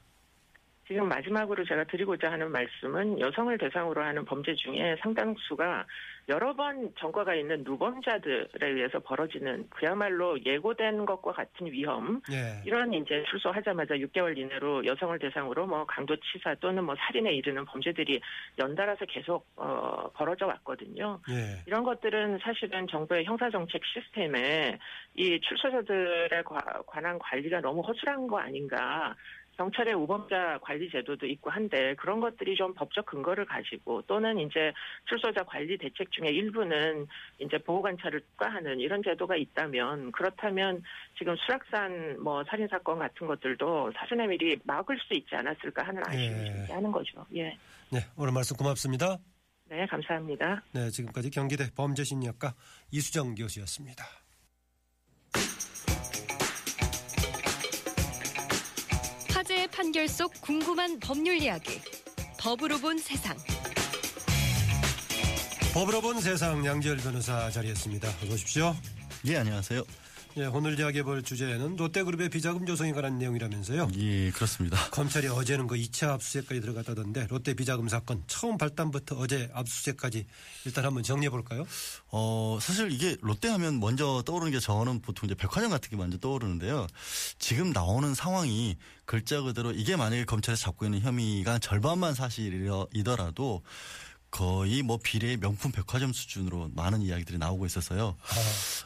지금 0.86 1.08
마지막으로 1.08 1.64
제가 1.64 1.84
드리고자 1.84 2.30
하는 2.30 2.50
말씀은 2.52 3.20
여성을 3.20 3.58
대상으로 3.58 4.02
하는 4.02 4.24
범죄 4.24 4.54
중에 4.54 4.96
상당수가 5.02 5.84
여러 6.28 6.54
번 6.54 6.92
전과가 6.98 7.34
있는 7.36 7.62
누범자들에 7.62 8.48
의해서 8.68 8.98
벌어지는 8.98 9.68
그야말로 9.70 10.36
예고된 10.44 11.06
것과 11.06 11.32
같은 11.32 11.66
위험 11.70 12.20
예. 12.32 12.60
이런 12.64 12.92
이제 12.92 13.22
출소하자마자 13.30 13.94
6개월 13.94 14.36
이내로 14.36 14.84
여성을 14.86 15.16
대상으로 15.20 15.66
뭐 15.66 15.84
강도치사 15.86 16.56
또는 16.60 16.84
뭐 16.84 16.96
살인에 16.98 17.32
이르는 17.32 17.64
범죄들이 17.66 18.20
연달아서 18.58 19.04
계속 19.06 19.46
어, 19.56 20.10
벌어져 20.14 20.46
왔거든요. 20.46 21.20
예. 21.30 21.62
이런 21.66 21.84
것들은 21.84 22.38
사실은 22.42 22.88
정부의 22.88 23.24
형사정책 23.24 23.80
시스템에 23.84 24.78
이 25.14 25.40
출소자들에 25.40 26.42
과- 26.42 26.82
관한 26.88 27.18
관리가 27.20 27.60
너무 27.60 27.82
허술한 27.82 28.26
거 28.26 28.38
아닌가. 28.38 29.14
경찰의 29.56 29.94
우범자 29.94 30.58
관리 30.62 30.90
제도도 30.90 31.26
있고 31.26 31.50
한데 31.50 31.94
그런 31.94 32.20
것들이 32.20 32.56
좀 32.56 32.74
법적 32.74 33.06
근거를 33.06 33.44
가지고 33.46 34.02
또는 34.02 34.38
이제 34.38 34.72
출소자 35.06 35.44
관리 35.44 35.78
대책 35.78 36.10
중에 36.12 36.28
일부는 36.28 37.06
이제 37.38 37.58
보호 37.58 37.82
관찰을 37.82 38.20
특가하는 38.20 38.80
이런 38.80 39.02
제도가 39.02 39.36
있다면 39.36 40.12
그렇다면 40.12 40.82
지금 41.18 41.34
수락산 41.36 42.22
뭐 42.22 42.44
살인 42.44 42.68
사건 42.68 42.98
같은 42.98 43.26
것들도 43.26 43.92
사전에 43.96 44.26
미리 44.26 44.58
막을 44.64 44.98
수 44.98 45.14
있지 45.14 45.34
않았을까 45.34 45.86
하는 45.86 46.02
아쉬움이 46.06 46.40
예. 46.40 46.52
존재하는 46.52 46.92
거죠. 46.92 47.24
예. 47.34 47.56
네, 47.90 48.00
오늘 48.16 48.32
말씀 48.32 48.56
고맙습니다. 48.56 49.16
네, 49.68 49.86
감사합니다. 49.86 50.62
네, 50.72 50.90
지금까지 50.90 51.30
경기대 51.30 51.70
범죄심리학과 51.74 52.54
이수정 52.92 53.34
교수였습니다. 53.34 54.04
판결 59.86 60.08
속 60.08 60.32
궁금한 60.40 60.98
법률 60.98 61.40
이야기. 61.40 61.80
법으로 62.40 62.76
본 62.78 62.98
세상. 62.98 63.36
법으로 65.72 66.00
본 66.00 66.20
세상 66.20 66.66
양지열 66.66 66.96
변호사 66.96 67.48
자리했습니다. 67.52 68.08
어서 68.08 68.34
오십시오. 68.34 68.74
예, 69.26 69.36
안녕하세요. 69.36 69.84
예, 70.38 70.44
오늘 70.44 70.78
이야기해볼 70.78 71.22
주제는 71.22 71.76
롯데그룹의 71.76 72.28
비자금 72.28 72.66
조성에 72.66 72.92
관한 72.92 73.16
내용이라면서요. 73.16 73.88
예, 73.96 74.30
그렇습니다. 74.32 74.76
검찰이 74.90 75.28
어제는 75.28 75.66
그 75.66 75.76
2차 75.76 76.10
압수수색까지 76.10 76.60
들어갔다던데 76.60 77.26
롯데 77.30 77.54
비자금 77.54 77.88
사건 77.88 78.22
처음 78.26 78.58
발단부터 78.58 79.16
어제 79.16 79.48
압수수색까지 79.54 80.26
일단 80.66 80.84
한번 80.84 81.02
정리해 81.02 81.30
볼까요? 81.30 81.64
어, 82.08 82.58
사실 82.60 82.92
이게 82.92 83.16
롯데 83.22 83.48
하면 83.48 83.80
먼저 83.80 84.22
떠오르는 84.26 84.52
게 84.52 84.60
저는 84.60 85.00
보통 85.00 85.26
이제 85.26 85.34
백화점 85.34 85.70
같은 85.70 85.88
게 85.88 85.96
먼저 85.96 86.18
떠오르는데요. 86.18 86.86
지금 87.38 87.72
나오는 87.72 88.14
상황이 88.14 88.76
글자 89.06 89.40
그대로 89.40 89.72
이게 89.72 89.96
만약에 89.96 90.26
검찰에서 90.26 90.64
잡고 90.64 90.84
있는 90.84 91.00
혐의가 91.00 91.58
절반만 91.60 92.12
사실이더라도 92.12 93.62
거의 94.36 94.82
뭐 94.82 94.98
비례 95.02 95.38
명품 95.38 95.72
백화점 95.72 96.12
수준으로 96.12 96.68
많은 96.74 97.00
이야기들이 97.00 97.38
나오고 97.38 97.64
있었어요. 97.64 98.18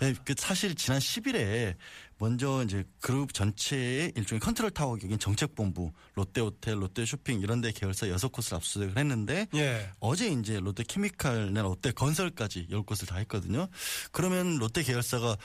네, 0.00 0.14
그 0.24 0.32
사실 0.38 0.76
지난 0.76 1.00
10일에 1.00 1.74
먼저 2.18 2.62
이제 2.62 2.84
그룹 3.00 3.34
전체의 3.34 4.12
일종의 4.14 4.38
컨트롤 4.38 4.70
타워 4.70 4.94
격인 4.94 5.18
정책본부, 5.18 5.90
롯데호텔, 6.14 6.80
롯데쇼핑 6.80 7.40
이런 7.40 7.60
데 7.60 7.72
계열사 7.72 8.06
6곳을 8.06 8.54
압수수색을 8.54 8.96
했는데 8.96 9.48
예. 9.56 9.90
어제 9.98 10.28
이제 10.28 10.60
롯데 10.60 10.84
케미칼이나 10.86 11.62
롯데 11.62 11.90
건설까지 11.90 12.68
열 12.70 12.84
곳을 12.84 13.08
다 13.08 13.16
했거든요. 13.16 13.66
그러면 14.12 14.56
롯데 14.58 14.84
계열사가 14.84 15.36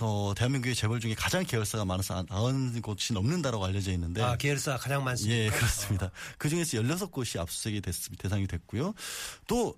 어, 0.00 0.32
대한민국의 0.36 0.74
재벌 0.74 0.98
중에 0.98 1.14
가장 1.14 1.44
계열사가 1.44 1.84
많아서 1.84 2.24
90곳이 2.24 3.14
넘는다라고 3.14 3.64
알려져 3.64 3.92
있는데 3.92 4.22
아, 4.22 4.36
계열사 4.36 4.76
가장 4.76 5.04
많습니다. 5.04 5.36
예, 5.36 5.48
그렇습니다. 5.50 6.10
그 6.36 6.48
중에서 6.48 6.78
16곳이 6.78 7.40
압수수색이 7.40 7.80
됐, 7.80 7.94
대상이 8.18 8.46
됐고요. 8.46 8.92
또 9.46 9.76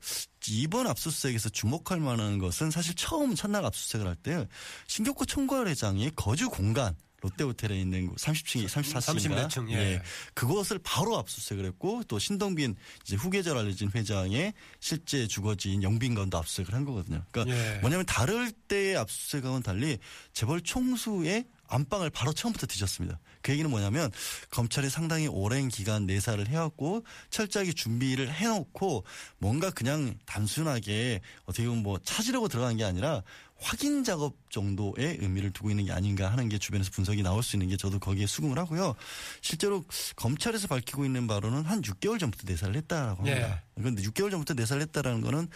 이번 0.49 0.87
압수수색에서 0.87 1.51
주목할 1.51 2.01
만한 2.01 2.39
것은 2.39 2.71
사실 2.71 2.95
처음 2.95 3.35
첫날 3.35 3.65
압수수색을 3.67 4.07
할 4.07 4.17
때 4.17 4.49
신격호 4.87 5.27
총괄회장의 5.27 6.13
거주 6.17 6.49
공간 6.49 6.97
롯데호텔에 7.23 7.79
있는 7.79 8.15
30층이 8.15 8.67
34층인가 8.67 9.47
30몇 9.47 9.51
층, 9.51 9.71
예. 9.73 10.03
그것을 10.35 10.79
바로 10.83 11.17
압수수색을 11.19 11.65
했고 11.65 12.03
또 12.09 12.19
신동빈 12.19 12.77
이제 13.05 13.17
후계자로 13.17 13.61
알려진 13.61 13.91
회장의 13.95 14.53
실제 14.81 15.27
주거지인 15.27 15.83
영빈관도 15.83 16.37
압수수색을 16.39 16.75
한 16.75 16.85
거거든요. 16.85 17.25
그러니까 17.31 17.57
예. 17.57 17.79
뭐냐면 17.79 18.07
다를 18.07 18.51
때의 18.51 18.97
압수수색과는 18.97 19.63
달리 19.63 19.99
재벌 20.33 20.61
총수의 20.61 21.47
안방을 21.69 22.11
바로 22.11 22.33
처음부터 22.33 22.67
뒤졌습니다. 22.67 23.19
그 23.43 23.53
얘기는 23.53 23.69
뭐냐면 23.71 24.11
검찰이 24.51 24.91
상당히 24.91 25.29
오랜 25.29 25.69
기간 25.69 26.07
내사를 26.07 26.47
해왔고 26.47 27.05
철저하게 27.31 27.73
준비를 27.73 28.33
해놓고 28.33 29.05
뭔가 29.39 29.71
그냥 29.71 30.17
단순하게 30.27 31.21
어떻게 31.45 31.67
보면 31.67 31.83
뭐 31.83 31.99
찾으려고 31.99 32.49
들어간 32.49 32.77
게 32.77 32.85
아니라 32.85 33.23
확인 33.59 34.05
작업 34.05 34.35
정도의 34.51 35.19
의미를 35.21 35.51
두고 35.51 35.71
있는 35.71 35.87
게 35.87 35.93
아닌가 35.93 36.31
하는 36.31 36.49
게 36.49 36.59
주변에서 36.59 36.91
분석이 36.91 37.23
나올 37.23 37.43
수 37.43 37.57
있는 37.57 37.69
게 37.69 37.77
저도 37.77 37.99
거기에 37.99 38.27
수긍을 38.27 38.59
하고요. 38.59 38.95
실제로 39.41 39.85
검찰에서 40.17 40.69
밝히고 40.69 41.05
있는 41.05 41.27
바로는 41.27 41.63
한 41.63 41.83
6개월 41.83 42.19
전부터 42.19 42.45
내사를 42.47 42.75
했다라고 42.75 43.25
합니다. 43.25 43.63
그런데 43.75 44.03
6개월 44.03 44.31
전부터 44.31 44.55
내사를 44.55 44.81
했다라는 44.83 45.21
거는 45.21 45.49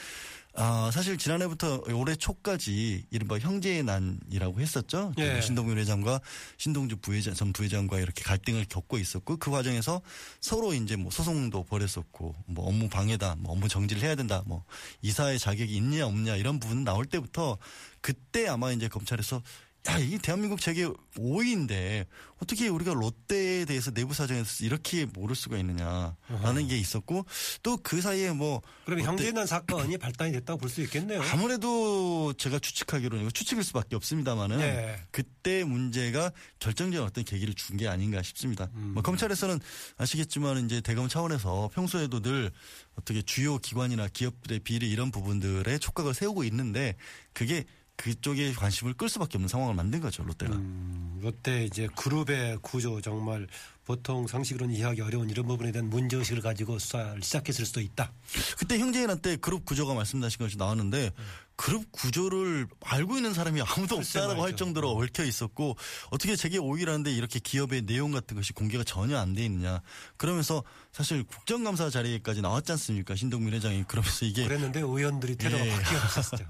아, 0.55 0.91
사실 0.93 1.17
지난해부터 1.17 1.85
올해 1.93 2.17
초까지 2.17 3.07
이른바 3.11 3.39
형제의 3.39 3.85
난이라고 3.85 4.61
했었죠. 4.61 5.13
그 5.17 5.23
예. 5.23 5.41
신동균 5.41 5.79
회장과 5.79 6.21
신동주 6.57 6.97
부회장, 6.97 7.35
전 7.35 7.53
부회장과 7.53 8.01
이렇게 8.01 8.25
갈등을 8.25 8.67
겪고 8.69 8.99
있었고 8.99 9.37
그 9.37 9.51
과정에서 9.51 10.03
서로 10.41 10.75
이제 10.75 10.97
뭐 10.97 11.11
소송도 11.13 11.65
벌였었고 11.65 12.35
뭐 12.47 12.67
업무 12.67 12.89
방해다, 12.89 13.37
뭐 13.39 13.53
업무 13.53 13.69
정지를 13.69 14.03
해야 14.03 14.17
된다, 14.17 14.43
뭐 14.45 14.65
이사의 15.03 15.39
자격이 15.39 15.75
있냐 15.77 16.07
없냐 16.07 16.35
이런 16.37 16.59
부분 16.59 16.83
나올 16.83 17.07
때부터 17.07 17.57
그때 18.01 18.47
아마 18.49 18.73
이제 18.73 18.89
검찰에서 18.89 19.43
야, 19.89 19.97
이 19.97 20.19
대한민국 20.19 20.61
재계 20.61 20.85
5위인데 21.17 22.05
어떻게 22.39 22.69
우리가 22.69 22.93
롯데에 22.93 23.65
대해서 23.65 23.91
내부 23.91 24.13
사정에서 24.13 24.63
이렇게 24.67 25.07
모를 25.07 25.35
수가 25.35 25.57
있느냐라는 25.57 26.69
게 26.69 26.77
있었고 26.77 27.25
또 27.63 27.79
그 27.79 28.03
사이에 28.03 28.33
뭐 28.33 28.61
롯데- 28.85 29.05
형제난 29.05 29.47
사건이 29.47 29.97
발단이 29.97 30.33
됐다고 30.33 30.59
볼 30.59 30.69
수 30.69 30.83
있겠네요. 30.83 31.23
아무래도 31.23 32.35
제가 32.35 32.59
추측하기로는 32.59 33.23
이거 33.25 33.31
추측일 33.31 33.65
수밖에 33.65 33.97
없습니다만은 33.97 34.61
예. 34.61 35.01
그때 35.11 35.65
문제가 35.65 36.31
결정적인 36.59 37.03
어떤 37.07 37.25
계기를 37.25 37.55
준 37.55 37.79
게 37.79 37.89
아닌가 37.89 38.21
싶습니다. 38.23 38.69
음. 38.75 38.91
뭐 38.93 39.03
검찰에서는 39.03 39.59
아시겠지만 39.97 40.67
이제 40.67 40.83
대검 40.83 41.09
차원에서 41.09 41.71
평소에도 41.73 42.21
늘 42.21 42.51
어떻게 42.97 43.23
주요 43.23 43.57
기관이나 43.57 44.09
기업들의 44.09 44.59
비리 44.61 44.91
이런 44.91 45.11
부분들에 45.11 45.79
촉각을 45.79 46.13
세우고 46.13 46.45
있는데 46.45 46.97
그게 47.33 47.65
그쪽에 48.01 48.53
관심을 48.55 48.95
끌 48.95 49.09
수밖에 49.11 49.37
없는 49.37 49.49
상황을 49.49 49.75
만든 49.75 50.01
거죠 50.01 50.23
롯데가. 50.23 50.55
음, 50.55 51.19
롯데 51.23 51.65
이제 51.67 51.87
그룹의 51.97 52.59
구조 52.63 53.01
정말 53.03 53.47
보통 53.85 54.27
상식으로는 54.27 54.75
이해하기 54.75 55.01
어려운 55.03 55.29
이런 55.29 55.47
부분에 55.47 55.71
대한 55.73 55.91
문제 55.91 56.17
의식을 56.17 56.41
가지고 56.41 56.79
수사를 56.79 57.21
시작했을 57.23 57.67
수도 57.67 57.81
있다. 57.81 58.13
그때 58.57 58.79
형제인한 58.79 59.19
때 59.21 59.37
그룹 59.37 59.65
구조가 59.67 59.95
말씀하신 59.95 60.39
것이 60.39 60.57
나왔는데 60.57 61.11
그룹 61.57 61.91
구조를 61.93 62.69
알고 62.83 63.17
있는 63.17 63.35
사람이 63.35 63.61
아무도 63.61 63.97
없다라고 63.97 64.43
할. 64.45 64.57
정도로 64.57 64.97
음. 64.97 65.03
얽혀 65.03 65.25
있었고 65.25 65.77
어떻게 66.11 66.37
재계 66.37 66.59
5위라는데 66.59 67.15
이렇게 67.15 67.39
기업의 67.39 67.83
내용 67.83 68.13
같은 68.13 68.37
것이 68.37 68.53
공개가 68.55 68.83
전혀 68.85 69.19
안 69.19 69.35
돼 69.35 69.45
있느냐. 69.45 69.83
그러면서 70.17 70.63
사실 70.93 71.23
국정감사 71.23 71.89
자리에까지 71.89 72.43
나왔지 72.43 72.73
않습니까? 72.73 73.15
신동민 73.15 73.55
회장이 73.55 73.85
그러면서 73.85 74.27
이게 74.27 74.45
그랬는데 74.45 74.81
의원들이 74.81 75.37
태도가 75.37 75.65
예. 75.65 75.71
바뀌었었죠. 75.71 76.45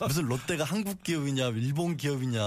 무슨 0.06 0.24
롯데가 0.24 0.64
한국 0.64 1.04
기업이냐 1.04 1.48
일본 1.50 1.96
기업이냐 1.96 2.40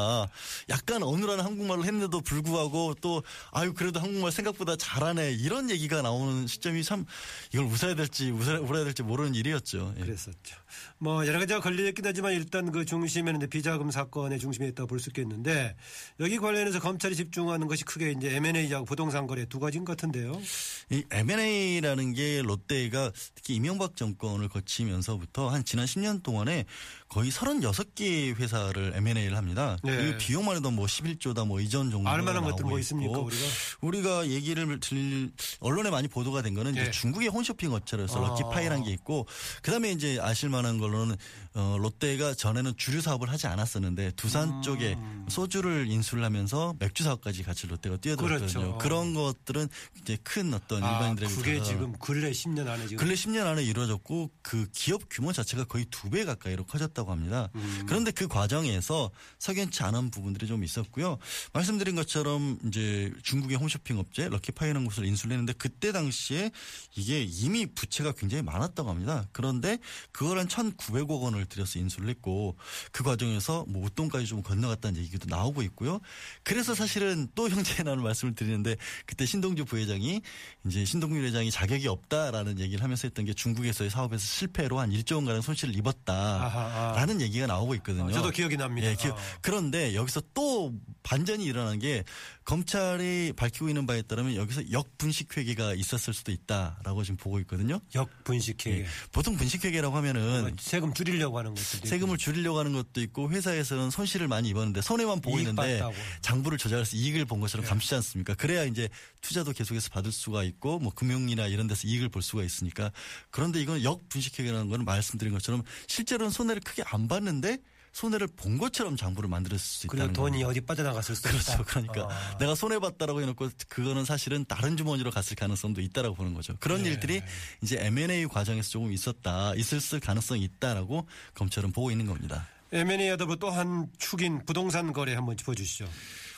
약간 0.69 1.03
어눌한 1.03 1.39
한국말을 1.39 1.85
했는데도 1.85 2.19
불구하고 2.21 2.95
또 2.99 3.23
아유 3.51 3.73
그래도 3.73 4.01
한국말 4.01 4.33
생각보다 4.33 4.75
잘하네 4.75 5.31
이런 5.31 5.69
얘기가 5.69 6.01
나오는 6.01 6.45
시점이 6.45 6.83
참 6.83 7.05
이걸 7.53 7.67
웃어야 7.67 7.95
될지 7.95 8.29
웃어야, 8.31 8.59
울어야 8.59 8.83
될지 8.83 9.01
모르는 9.01 9.33
일이었죠. 9.33 9.93
예. 9.97 10.01
그랬었죠. 10.01 10.57
뭐 10.97 11.25
여러 11.25 11.39
가지가 11.39 11.61
걸려있긴 11.61 12.05
하지만 12.05 12.33
일단 12.33 12.69
그 12.73 12.83
중심에는 12.83 13.39
이제 13.39 13.47
비자금 13.47 13.91
사건의 13.91 14.39
중심에 14.39 14.67
있다고 14.67 14.87
볼수 14.87 15.09
있겠는데 15.11 15.77
여기 16.19 16.37
관련해서 16.37 16.81
검찰이 16.81 17.15
집중하는 17.15 17.67
것이 17.67 17.85
크게 17.85 18.11
이제 18.11 18.35
M&A하고 18.35 18.83
부동산 18.83 19.25
거래 19.25 19.45
두 19.45 19.59
가지인 19.59 19.85
것 19.85 19.95
같은데요. 19.95 20.41
이 20.89 21.03
M&A라는 21.11 22.13
게 22.13 22.41
롯데가 22.41 23.11
특히 23.35 23.55
이명박 23.55 23.97
정권을 23.97 24.47
거치면서부터 24.47 25.49
한 25.49 25.65
지난 25.65 25.85
10년 25.85 26.23
동안에 26.23 26.65
거의 27.09 27.29
36개 27.29 28.35
회사를 28.35 28.93
M&A를 28.95 29.35
합니다. 29.35 29.77
네. 29.83 29.95
그리고 29.95 30.17
비용만 30.17 30.55
해도 30.57 30.71
뭐 30.71 30.85
11조다 30.85 31.45
뭐 31.45 31.59
이전 31.59 31.91
정도 31.91 32.09
알만한 32.09 32.43
것들 32.43 32.63
뭐 32.63 32.79
있습니까. 32.79 33.19
우리가? 33.19 33.45
우리가 33.81 34.27
얘기를 34.27 34.79
들릴 34.79 35.31
언론에 35.59 35.89
많이 35.89 36.07
보도가 36.07 36.41
된 36.41 36.53
거는 36.53 36.77
예. 36.77 36.83
이제 36.83 36.91
중국의 36.91 37.29
홈쇼핑 37.29 37.73
업체로서 37.73 38.23
아. 38.23 38.27
럭키파이라는 38.29 38.85
게 38.85 38.91
있고 38.91 39.27
그다음에 39.61 39.91
이제 39.91 40.19
아실 40.21 40.47
만한 40.49 40.77
걸로는 40.77 41.17
어, 41.53 41.75
롯데가 41.79 42.33
전에는 42.33 42.73
주류 42.77 43.01
사업을 43.01 43.29
하지 43.29 43.47
않았었는데 43.47 44.11
두산 44.15 44.49
음. 44.49 44.61
쪽에 44.61 44.97
소주를 45.27 45.87
인수를 45.89 46.23
하면서 46.23 46.75
맥주 46.79 47.03
사업까지 47.03 47.43
같이 47.43 47.67
롯데가 47.67 47.97
뛰어들었거든요. 47.97 48.47
그렇죠. 48.47 48.77
그런 48.77 49.13
것들은 49.13 49.67
이제 50.01 50.17
큰 50.23 50.53
어떤 50.53 50.76
아, 50.83 50.93
일반인들에게 50.93 51.35
그게 51.35 51.55
있어서 51.55 51.69
지금 51.71 51.93
근래 51.99 52.31
10년 52.31 52.67
안에 52.67 52.87
지금 52.87 52.97
근래 52.97 53.13
10년 53.13 53.45
안에 53.45 53.63
이루어졌고 53.63 54.31
그 54.41 54.67
기업 54.73 55.03
규모 55.09 55.31
자체가 55.31 55.65
거의 55.65 55.85
두 55.91 56.07
배 56.09 56.23
가까이로 56.25 56.65
커졌다고 56.65 57.11
합니다. 57.11 57.49
음. 57.55 57.83
그런데 57.87 58.11
그 58.11 58.27
과정에서 58.29 59.11
석연치 59.39 59.83
않은 59.83 60.09
부분들이 60.09 60.47
좀 60.47 60.63
있었고요. 60.63 61.17
말씀드린 61.53 61.95
것처럼 61.95 62.57
이제 62.65 63.11
중국의 63.23 63.57
홈쇼핑 63.57 63.97
업체 63.99 64.29
럭키파이라는 64.29 64.85
곳을 64.87 65.05
인수를 65.05 65.33
했는데 65.33 65.53
그때 65.53 65.91
당시에 65.91 66.51
이게 66.95 67.23
이미 67.23 67.65
부채가 67.65 68.13
굉장히 68.13 68.41
많았다고 68.43 68.89
합니다. 68.89 69.27
그런데 69.33 69.79
그걸 70.13 70.39
한 70.39 70.47
1,900억 70.47 71.21
원을 71.21 71.45
들여서 71.45 71.79
인수를 71.79 72.09
했고 72.09 72.55
그 72.91 73.03
과정에서 73.03 73.65
뭐 73.67 73.83
웃돈까지 73.85 74.25
좀 74.27 74.41
건너갔다는 74.41 75.01
얘기도 75.01 75.27
나오고 75.27 75.61
있고요. 75.63 75.99
그래서 76.43 76.73
사실은 76.73 77.27
또 77.35 77.49
형제에 77.49 77.83
나는 77.83 78.01
말씀을 78.07 78.33
드리는데 78.33 78.77
그때 79.05 79.25
신동주 79.25 79.65
부회장이 79.65 80.21
이제 80.67 80.85
신동준 80.85 81.23
회장이 81.23 81.51
자격이 81.51 81.87
없다라는 81.87 82.59
얘기를 82.59 82.83
하면서 82.83 83.07
했던 83.07 83.25
게 83.25 83.33
중국에서의 83.33 83.89
사업에서 83.89 84.23
실패로 84.25 84.79
한 84.79 84.91
1조 84.91 85.15
원가량 85.15 85.41
손실을 85.41 85.73
아하, 85.73 85.79
아. 85.79 86.91
입었다라는 86.91 87.21
얘기가 87.21 87.47
나오고 87.47 87.75
있거든요. 87.75 88.07
아, 88.07 88.11
저도 88.11 88.29
기억이 88.31 88.57
납니다. 88.57 88.87
예, 88.89 88.95
기- 88.95 89.07
아. 89.07 89.15
그런데 89.41 89.93
여기서 89.95 90.21
또 90.33 90.73
반전이 91.03 91.43
일어난 91.45 91.79
게 91.79 92.03
검찰이 92.43 93.33
밝히고 93.35 93.67
있는 93.67 93.85
바에 93.85 94.01
따르면 94.01 94.35
여기서 94.35 94.71
역분식 94.71 95.35
회계가 95.37 95.73
있었을 95.73 96.13
수도 96.13 96.31
있다라고 96.31 97.03
지금 97.03 97.17
보고 97.17 97.39
있거든요. 97.41 97.79
역분식회 97.93 98.71
예. 98.81 98.85
보통 99.11 99.35
분식 99.35 99.65
회계라고 99.65 99.95
하면은 99.97 100.55
세금 100.59 100.93
줄이려고 100.93 101.37
하는 101.39 101.53
것들도 101.55 101.87
세금을 101.87 102.17
줄이려고 102.17 102.59
하는 102.59 102.73
것도 102.73 103.01
있고 103.01 103.29
회사에서는 103.29 103.89
손실을 103.89 104.27
많이 104.27 104.49
입었는데 104.49 104.81
손해만 104.81 105.21
보고 105.21 105.37
있는데. 105.39 105.81
장부를 106.21 106.57
조작해서 106.57 106.95
이익을 106.95 107.25
본 107.25 107.39
것처럼 107.39 107.63
네. 107.63 107.69
감추지 107.69 107.95
않습니까? 107.95 108.33
그래야 108.35 108.63
이제 108.63 108.89
투자도 109.21 109.51
계속해서 109.51 109.89
받을 109.89 110.11
수가 110.11 110.43
있고 110.43 110.56
뭐 110.59 110.91
금융이나 110.93 111.47
이런 111.47 111.67
데서 111.67 111.87
이익을 111.87 112.09
볼 112.09 112.21
수가 112.21 112.43
있으니까 112.43 112.91
그런데 113.29 113.61
이건 113.61 113.83
역분식회계라는 113.83 114.69
거는 114.69 114.85
말씀드린 114.85 115.33
것처럼 115.33 115.63
실제로는 115.87 116.31
손해를 116.31 116.61
크게 116.61 116.83
안 116.85 117.07
봤는데 117.07 117.59
손해를 117.97 118.27
본 118.27 118.59
것처럼 118.59 118.95
장부를 118.95 119.27
만들었을 119.27 119.59
수 119.59 119.87
그리고 119.87 120.03
있다는 120.03 120.13
돈이 120.13 120.43
겁니다. 120.43 120.49
어디 120.49 120.61
빠져나갔을 120.61 121.15
수도 121.15 121.29
그렇죠. 121.29 121.53
있다. 121.53 121.63
그러니까 121.63 122.07
아. 122.11 122.37
내가 122.37 122.53
손해 122.53 122.77
봤다라고 122.77 123.21
해놓고 123.21 123.49
그거는 123.69 124.05
사실은 124.05 124.45
다른 124.45 124.77
주머니로 124.77 125.09
갔을 125.09 125.35
가능성도 125.35 125.81
있다라고 125.81 126.15
보는 126.15 126.35
거죠. 126.35 126.55
그런 126.59 126.83
네. 126.83 126.89
일들이 126.89 127.23
이제 127.63 127.77
M&A 127.79 128.27
과정에서 128.27 128.69
조금 128.69 128.91
있었다, 128.91 129.55
있을 129.55 129.99
가능성이 129.99 130.43
있다라고 130.43 131.07
검찰은 131.33 131.71
보고 131.71 131.89
있는 131.89 132.05
겁니다. 132.05 132.47
M&A하다 132.71 133.25
또한 133.39 133.87
축인 133.97 134.45
부동산 134.45 134.93
거래 134.93 135.15
한번 135.15 135.35
짚어주시죠. 135.35 135.89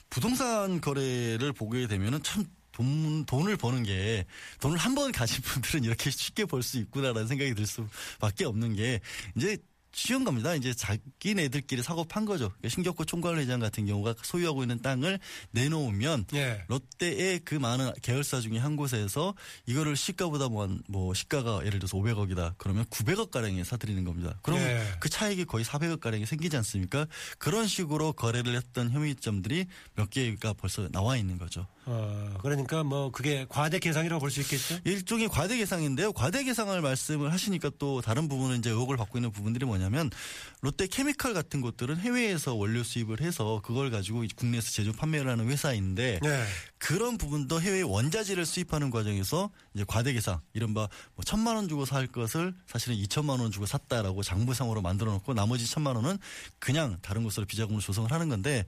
부동산 0.09 0.79
거래를 0.79 1.53
보게 1.53 1.87
되면은 1.87 2.23
참 2.23 2.45
돈, 2.79 3.25
돈을 3.25 3.57
버는 3.57 3.83
게 3.83 4.25
돈을 4.61 4.77
한 4.77 4.95
번 4.95 5.11
가진 5.11 5.41
분들은 5.43 5.83
이렇게 5.83 6.09
쉽게 6.09 6.45
벌 6.45 6.63
수 6.63 6.77
있구나라는 6.79 7.27
생각이 7.27 7.53
들 7.53 7.65
수밖에 7.65 8.45
없는 8.45 8.75
게 8.75 8.99
이제 9.35 9.57
쉬운 9.99 10.23
겁니다. 10.23 10.55
이제 10.55 10.73
자기네들끼리 10.73 11.83
사고 11.83 12.05
판 12.05 12.23
거죠. 12.23 12.47
그러니까 12.49 12.69
신격호 12.69 13.03
총괄회장 13.03 13.59
같은 13.59 13.85
경우가 13.85 14.15
소유하고 14.23 14.63
있는 14.63 14.81
땅을 14.81 15.19
내놓으면 15.51 16.25
예. 16.35 16.63
롯데의 16.69 17.39
그 17.43 17.55
많은 17.55 17.91
계열사 18.01 18.39
중에 18.39 18.57
한 18.59 18.77
곳에서 18.77 19.33
이거를 19.65 19.97
시가보다 19.97 20.47
뭐, 20.47 20.63
한- 20.63 20.81
뭐 20.87 21.13
시가가 21.13 21.65
예를 21.65 21.79
들어서 21.79 21.97
500억이다. 21.97 22.53
그러면 22.57 22.85
900억 22.85 23.29
가량에 23.29 23.63
사들이는 23.65 24.05
겁니다. 24.05 24.39
그럼 24.41 24.59
예. 24.61 24.81
그 25.01 25.09
차익이 25.09 25.43
거의 25.43 25.65
400억 25.65 25.99
가량이 25.99 26.25
생기지 26.25 26.55
않습니까? 26.57 27.05
그런 27.37 27.67
식으로 27.67 28.13
거래를 28.13 28.55
했던 28.55 28.91
혐의점들이 28.91 29.65
몇 29.95 30.09
개가 30.09 30.53
벌써 30.53 30.87
나와 30.89 31.17
있는 31.17 31.37
거죠. 31.37 31.67
어, 31.91 32.37
그러니까 32.43 32.83
뭐 32.83 33.11
그게 33.11 33.47
과대 33.49 33.79
계상이라고 33.79 34.19
볼 34.19 34.29
수 34.29 34.41
있겠죠. 34.41 34.77
일종의 34.83 35.27
과대 35.27 35.57
계상인데요. 35.57 36.13
과대 36.13 36.43
계상을 36.43 36.79
말씀을 36.79 37.33
하시니까 37.33 37.71
또 37.79 37.99
다른 37.99 38.27
부분은 38.29 38.59
이제 38.59 38.69
의혹을 38.69 38.95
받고 38.95 39.17
있는 39.17 39.31
부분들이 39.31 39.65
뭐냐면 39.65 39.88
롯데 40.61 40.87
케미칼 40.87 41.33
같은 41.33 41.61
곳들은 41.61 41.97
해외에서 41.97 42.53
원료 42.53 42.83
수입을 42.83 43.21
해서 43.21 43.61
그걸 43.63 43.89
가지고 43.89 44.23
국내에서 44.35 44.71
제조 44.71 44.91
판매를 44.91 45.31
하는 45.31 45.47
회사인데 45.47 46.19
네. 46.21 46.45
그런 46.77 47.17
부분도 47.17 47.61
해외 47.61 47.81
원자재를 47.81 48.45
수입하는 48.45 48.89
과정에서 48.89 49.49
이제 49.73 49.85
과대 49.87 50.13
계상 50.13 50.41
이른바 50.53 50.89
뭐 51.15 51.23
천만 51.25 51.55
원 51.55 51.69
주고 51.69 51.85
살 51.85 52.07
것을 52.07 52.53
사실은 52.67 52.95
이천만 52.95 53.39
원 53.39 53.51
주고 53.51 53.65
샀다라고 53.65 54.23
장부상으로 54.23 54.81
만들어 54.81 55.11
놓고 55.13 55.33
나머지 55.33 55.65
천만 55.65 55.95
원은 55.95 56.17
그냥 56.59 56.97
다른 57.01 57.23
곳으로 57.23 57.45
비자금을 57.45 57.81
조성을 57.81 58.11
하는 58.11 58.29
건데 58.29 58.65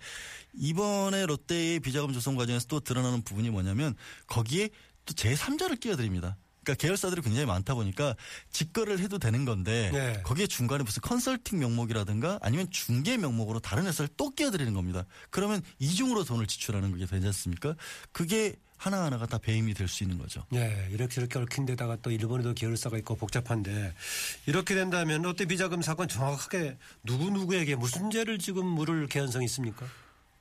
이번에 0.54 1.26
롯데의 1.26 1.80
비자금 1.80 2.14
조성 2.14 2.36
과정에서 2.36 2.68
또 2.68 2.80
드러나는 2.80 3.22
부분이 3.22 3.50
뭐냐면 3.50 3.96
거기에 4.28 4.70
또 5.06 5.14
제3자를 5.14 5.80
끼어드립니다. 5.80 6.38
그러니까 6.64 6.80
계열사들이 6.82 7.22
굉장히 7.22 7.46
많다 7.46 7.74
보니까 7.74 8.16
직거래를 8.52 9.00
해도 9.00 9.18
되는 9.18 9.46
건데 9.46 9.90
네. 9.92 10.22
거기에 10.24 10.48
중간에 10.48 10.84
무슨 10.84 11.02
컨설팅 11.02 11.60
명목이라든가 11.60 12.40
아니면 12.42 12.70
중개 12.70 13.18
명목으로 13.18 13.60
다른 13.60 13.86
회사를 13.88 14.10
또 14.16 14.30
끼어드리는 14.30 14.74
겁니다. 14.74 15.06
그러면 15.30 15.62
이중으로 15.80 16.24
돈을 16.24 16.46
지출하는 16.48 16.98
게 16.98 17.06
되지 17.06 17.26
않습니까? 17.28 17.76
그게 18.12 18.56
하나하나가 18.78 19.28
다 19.28 19.38
배임이 19.38 19.76
될 19.76 19.88
수 19.88 20.04
있는 20.04 20.18
거죠. 20.18 20.44
네, 20.50 20.88
이렇게 20.92 21.14
저렇게 21.14 21.38
얽힌 21.38 21.66
데다가 21.68 21.98
또 22.02 22.10
일본에도 22.10 22.54
계열사가 22.54 22.98
있고 23.00 23.16
복잡한데 23.16 23.94
이렇게 24.48 24.74
된다면 24.74 25.22
롯데 25.22 25.46
비자금 25.46 25.82
사건 25.84 26.08
정확하게 26.08 26.78
누구누구에게 27.04 27.76
무슨 27.76 28.10
죄를 28.10 28.40
지금 28.40 28.66
물을 28.66 29.06
개연성이 29.08 29.46
있습니까? 29.46 29.86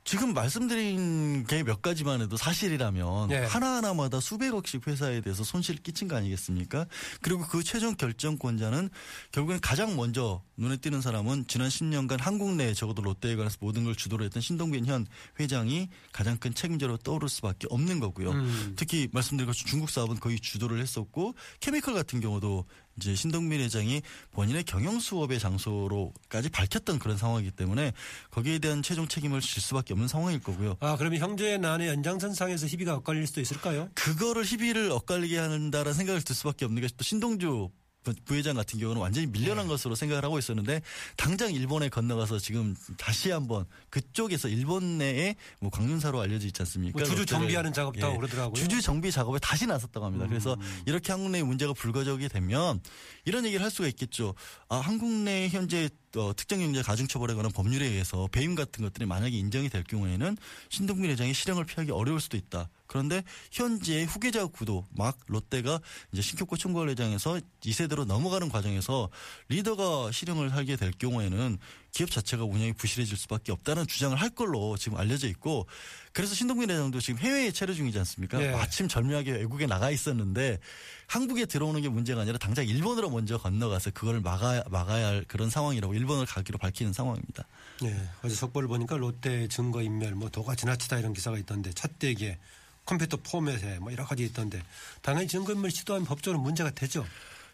지금 0.03 0.33
말씀드린 0.33 1.45
게 1.47 1.63
몇 1.63 1.81
가지만 1.81 2.21
해도 2.21 2.37
사실이라면 2.37 3.29
네. 3.29 3.45
하나하나마다 3.45 4.19
수백억씩 4.19 4.87
회사에 4.87 5.21
대해서 5.21 5.43
손실을 5.43 5.81
끼친 5.81 6.07
거 6.07 6.15
아니겠습니까? 6.15 6.85
그리고 7.21 7.45
그 7.47 7.63
최종 7.63 7.95
결정권자는 7.95 8.89
결국엔 9.31 9.61
가장 9.61 9.95
먼저 9.95 10.41
눈에 10.57 10.77
띄는 10.77 11.01
사람은 11.01 11.45
지난 11.47 11.69
10년간 11.69 12.19
한국 12.19 12.55
내에 12.55 12.73
적어도 12.73 13.01
롯데에 13.01 13.35
관해서 13.35 13.57
모든 13.61 13.83
걸 13.83 13.95
주도를 13.95 14.25
했던 14.25 14.41
신동빈 14.41 14.85
현 14.85 15.05
회장이 15.39 15.89
가장 16.11 16.37
큰 16.37 16.53
책임자로 16.53 16.97
떠오를 16.97 17.29
수밖에 17.29 17.67
없는 17.69 17.99
거고요. 17.99 18.31
음. 18.31 18.73
특히 18.75 19.07
말씀드린 19.11 19.47
것처럼 19.47 19.67
중국 19.69 19.89
사업은 19.89 20.19
거의 20.19 20.39
주도를 20.39 20.79
했었고 20.81 21.35
케미컬 21.59 21.93
같은 21.93 22.19
경우도 22.19 22.65
이제 22.97 23.15
신동민 23.15 23.61
회장이 23.61 24.01
본인의 24.31 24.63
경영 24.65 24.99
수업의 24.99 25.39
장소로까지 25.39 26.49
밝혔던 26.49 26.99
그런 26.99 27.17
상황이기 27.17 27.51
때문에 27.51 27.93
거기에 28.29 28.59
대한 28.59 28.83
최종 28.83 29.07
책임을 29.07 29.41
질 29.41 29.61
수밖에 29.61 29.93
없는 29.93 30.07
상황일 30.07 30.39
거고요. 30.43 30.77
아, 30.81 30.97
그러면 30.97 31.19
형제의 31.19 31.57
난의 31.59 31.87
연장선상에서 31.87 32.67
희비가 32.67 32.93
엇갈릴 32.95 33.25
수도 33.27 33.41
있을까요? 33.41 33.89
그거를 33.95 34.43
희비를 34.43 34.91
엇갈리게 34.91 35.37
한다라는 35.37 35.93
생각을 35.93 36.21
들 36.21 36.35
수밖에 36.35 36.65
없는 36.65 36.81
게 36.81 36.91
또 36.97 37.03
신동주 37.03 37.69
부- 38.03 38.13
부회장 38.25 38.55
같은 38.55 38.79
경우는 38.79 39.01
완전히 39.01 39.27
밀려난 39.27 39.65
네. 39.65 39.69
것으로 39.69 39.95
생각을 39.95 40.23
하고 40.23 40.39
있었는데 40.39 40.81
당장 41.17 41.53
일본에 41.53 41.89
건너가서 41.89 42.39
지금 42.39 42.75
다시 42.97 43.29
한번 43.31 43.65
그쪽에서 43.89 44.47
일본 44.47 44.97
내에 44.97 45.35
뭐 45.59 45.69
광륜사로 45.69 46.19
알려져 46.19 46.47
있지 46.47 46.61
않습니까? 46.61 46.97
뭐 46.97 47.07
주주 47.07 47.25
정비하는 47.25 47.73
작업도 47.73 48.03
하고 48.05 48.17
그러더라고요. 48.17 48.55
주주 48.55 48.81
정비 48.81 49.11
작업에 49.11 49.37
다시 49.39 49.65
나섰다고 49.67 50.05
합니다. 50.05 50.25
그래서 50.27 50.55
음. 50.55 50.81
이렇게 50.85 51.11
한국 51.11 51.29
내 51.31 51.43
문제가 51.43 51.73
불거지게 51.73 52.27
되면 52.27 52.81
이런 53.25 53.45
얘기를 53.45 53.63
할 53.63 53.69
수가 53.71 53.87
있겠죠. 53.89 54.33
아, 54.69 54.77
한국 54.77 55.09
내 55.09 55.47
현재 55.49 55.89
어, 56.17 56.33
특정 56.35 56.59
경제 56.59 56.81
가중처벌에 56.81 57.33
관한 57.33 57.51
법률에 57.51 57.85
의해서 57.85 58.27
배임 58.31 58.55
같은 58.55 58.83
것들이 58.83 59.05
만약에 59.05 59.35
인정이 59.35 59.69
될 59.69 59.83
경우에는 59.83 60.37
신동빈 60.69 61.09
회장이 61.11 61.33
실형을 61.33 61.65
피하기 61.65 61.91
어려울 61.91 62.19
수도 62.19 62.37
있다. 62.37 62.69
그런데 62.87 63.23
현재 63.51 64.03
후계자 64.03 64.45
구도 64.47 64.85
막 64.91 65.17
롯데가 65.27 65.79
이제 66.11 66.21
신격고 66.21 66.57
총괄 66.57 66.89
회장에서 66.89 67.39
2세대로 67.61 68.03
넘어가는 68.05 68.49
과정에서 68.49 69.09
리더가 69.47 70.11
실형을 70.11 70.53
하게 70.53 70.75
될 70.75 70.91
경우에는 70.91 71.57
기업 71.91 72.09
자체가 72.09 72.43
운영이 72.43 72.73
부실해질 72.73 73.17
수밖에 73.17 73.51
없다는 73.51 73.85
주장을 73.85 74.15
할 74.15 74.29
걸로 74.29 74.77
지금 74.77 74.97
알려져 74.97 75.27
있고 75.27 75.67
그래서 76.13 76.33
신동빈 76.33 76.69
회장도 76.69 76.99
지금 76.99 77.19
해외에 77.19 77.51
체류 77.51 77.75
중이지 77.75 77.97
않습니까? 77.99 78.37
네. 78.37 78.51
마침 78.51 78.87
절묘하게 78.87 79.31
외국에 79.33 79.67
나가 79.67 79.91
있었는데 79.91 80.59
한국에 81.07 81.45
들어오는 81.45 81.81
게 81.81 81.89
문제가 81.89 82.21
아니라 82.21 82.37
당장 82.37 82.65
일본으로 82.65 83.09
먼저 83.09 83.37
건너가서 83.37 83.91
그걸 83.91 84.21
막아야, 84.21 84.63
막아야 84.69 85.07
할 85.07 85.25
그런 85.27 85.49
상황이라고 85.49 85.93
일본을 85.93 86.25
가기로 86.25 86.57
밝히는 86.57 86.93
상황입니다. 86.93 87.45
예, 87.83 88.09
어제 88.23 88.35
속보를 88.35 88.67
보니까 88.67 88.95
롯데 88.97 89.47
증거 89.49 89.81
인멸, 89.81 90.15
뭐 90.15 90.29
도가 90.29 90.55
지나치다 90.55 90.99
이런 90.99 91.13
기사가 91.13 91.37
있던데 91.39 91.71
찻대기에 91.73 92.37
컴퓨터 92.85 93.17
포맷에 93.17 93.79
뭐 93.79 93.91
여러 93.91 94.05
가지 94.05 94.23
있던데 94.23 94.63
당연히 95.01 95.27
증거 95.27 95.53
인멸 95.53 95.71
시도하면 95.71 96.05
법적으로 96.05 96.41
문제가 96.41 96.71
되죠. 96.71 97.05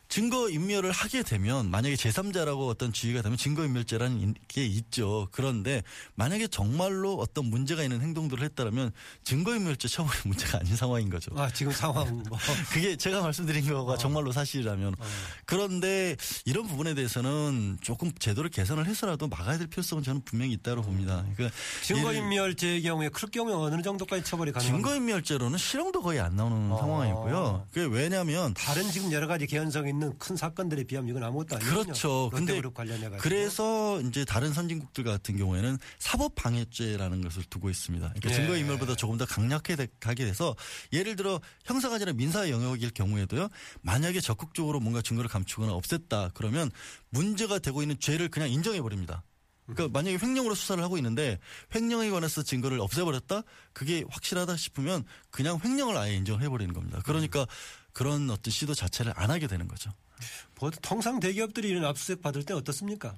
증거 0.09 0.49
인멸을 0.49 0.91
하게 0.91 1.21
되면 1.23 1.69
만약에 1.69 1.95
제3자라고 1.95 2.67
어떤 2.69 2.93
지위가 2.93 3.21
되면 3.21 3.37
증거 3.37 3.65
인멸죄라는 3.65 4.35
게 4.47 4.65
있죠. 4.65 5.27
그런데 5.31 5.83
만약에 6.15 6.47
정말로 6.47 7.15
어떤 7.15 7.45
문제가 7.45 7.83
있는 7.83 8.01
행동들을 8.01 8.43
했다면 8.43 8.91
증거 9.23 9.55
인멸죄 9.55 9.87
처벌이 9.87 10.17
문제가 10.25 10.59
아닌 10.59 10.75
상황인 10.75 11.09
거죠. 11.09 11.31
아 11.35 11.49
지금 11.51 11.71
상황 11.71 12.23
뭐 12.29 12.37
그게 12.71 12.95
제가 12.95 13.21
말씀드린 13.21 13.67
거가 13.67 13.93
어. 13.93 13.97
정말로 13.97 14.31
사실이라면 14.31 14.95
그런데 15.45 16.15
이런 16.45 16.67
부분에 16.67 16.93
대해서는 16.93 17.77
조금 17.81 18.11
제도를 18.17 18.49
개선을 18.49 18.85
해서라도 18.85 19.27
막아야 19.27 19.57
될 19.57 19.67
필요성은 19.67 20.03
저는 20.03 20.21
분명히 20.23 20.53
있다고 20.53 20.81
봅니다. 20.83 21.25
그러니까 21.35 21.55
증거인멸죄의 21.83 22.81
경우에 22.83 23.09
그럴 23.09 23.29
경우에 23.29 23.53
어느 23.53 23.81
정도까지 23.81 24.23
처벌이 24.23 24.51
가능한가요? 24.51 24.81
증거인멸죄로는 24.81 25.57
실형도 25.57 26.01
거의 26.01 26.19
안 26.19 26.35
나오는 26.35 26.71
어. 26.71 26.77
상황이고요. 26.79 27.67
그게 27.71 27.85
왜냐하면 27.93 28.53
다른 28.53 28.89
지금 28.89 29.11
여러 29.11 29.27
가지 29.27 29.47
개연성 29.47 29.87
있는 29.97 30.17
큰 30.17 30.35
사건들에 30.35 30.83
비하면 30.83 31.09
이건 31.09 31.23
아무것도 31.23 31.55
아니거든요. 31.55 31.83
그렇죠. 31.83 32.29
근데 32.31 32.53
롯데그룹 32.53 32.73
관련해 32.75 33.09
가지고 33.09 33.17
그래서 33.17 33.99
이제 34.01 34.23
다른 34.23 34.53
선진국들 34.53 35.03
같은 35.03 35.37
경우에는 35.37 35.77
사법 35.99 36.35
방해죄라는 36.35 37.21
것을 37.21 37.43
두고 37.49 37.69
있습니다. 37.69 38.07
그러니까 38.07 38.29
예. 38.29 38.33
증거인멸보다 38.33 38.95
조금 38.95 39.17
더 39.17 39.25
강력하게 39.25 39.87
가게 39.99 40.25
돼서 40.25 40.55
예를 40.93 41.15
들어 41.15 41.41
형사가 41.65 41.95
아니라 41.95 42.13
민사 42.13 42.49
영역일 42.49 42.91
경우에도요. 42.91 43.49
만약에 43.81 44.21
적극적으로 44.21 44.79
뭔가 44.79 45.01
증거를 45.01 45.29
감추거나 45.29 45.73
없앴다 45.73 46.31
그러면 46.33 46.71
문제가 47.09 47.59
되고 47.59 47.81
있는 47.81 47.99
죄를 47.99 48.29
그냥 48.29 48.49
인정해 48.49 48.81
버립니다. 48.81 49.23
그러니까 49.67 49.89
만약에 49.99 50.17
횡령으로 50.21 50.55
수사를 50.55 50.81
하고 50.81 50.97
있는데 50.97 51.39
횡령에 51.75 52.09
관해서 52.09 52.41
증거를 52.41 52.79
없애버렸다 52.79 53.41
그게 53.73 54.05
확실하다 54.09 54.55
싶으면 54.55 55.03
그냥 55.29 55.59
횡령을 55.63 55.97
아예 55.97 56.15
인정해 56.15 56.47
버리는 56.47 56.73
겁니다. 56.73 57.01
그러니까 57.03 57.45
그런 57.97 58.29
어떤 58.29 58.51
시도 58.51 58.75
자체를 58.75 59.11
안 59.15 59.31
하게 59.31 59.47
되는 59.47 59.67
거죠. 59.67 59.91
보통 60.53 60.79
통상 60.83 61.19
대기업들이 61.19 61.69
이런 61.69 61.83
압수수색 61.83 62.21
받을 62.21 62.43
때 62.43 62.53
어떻습니까? 62.53 63.15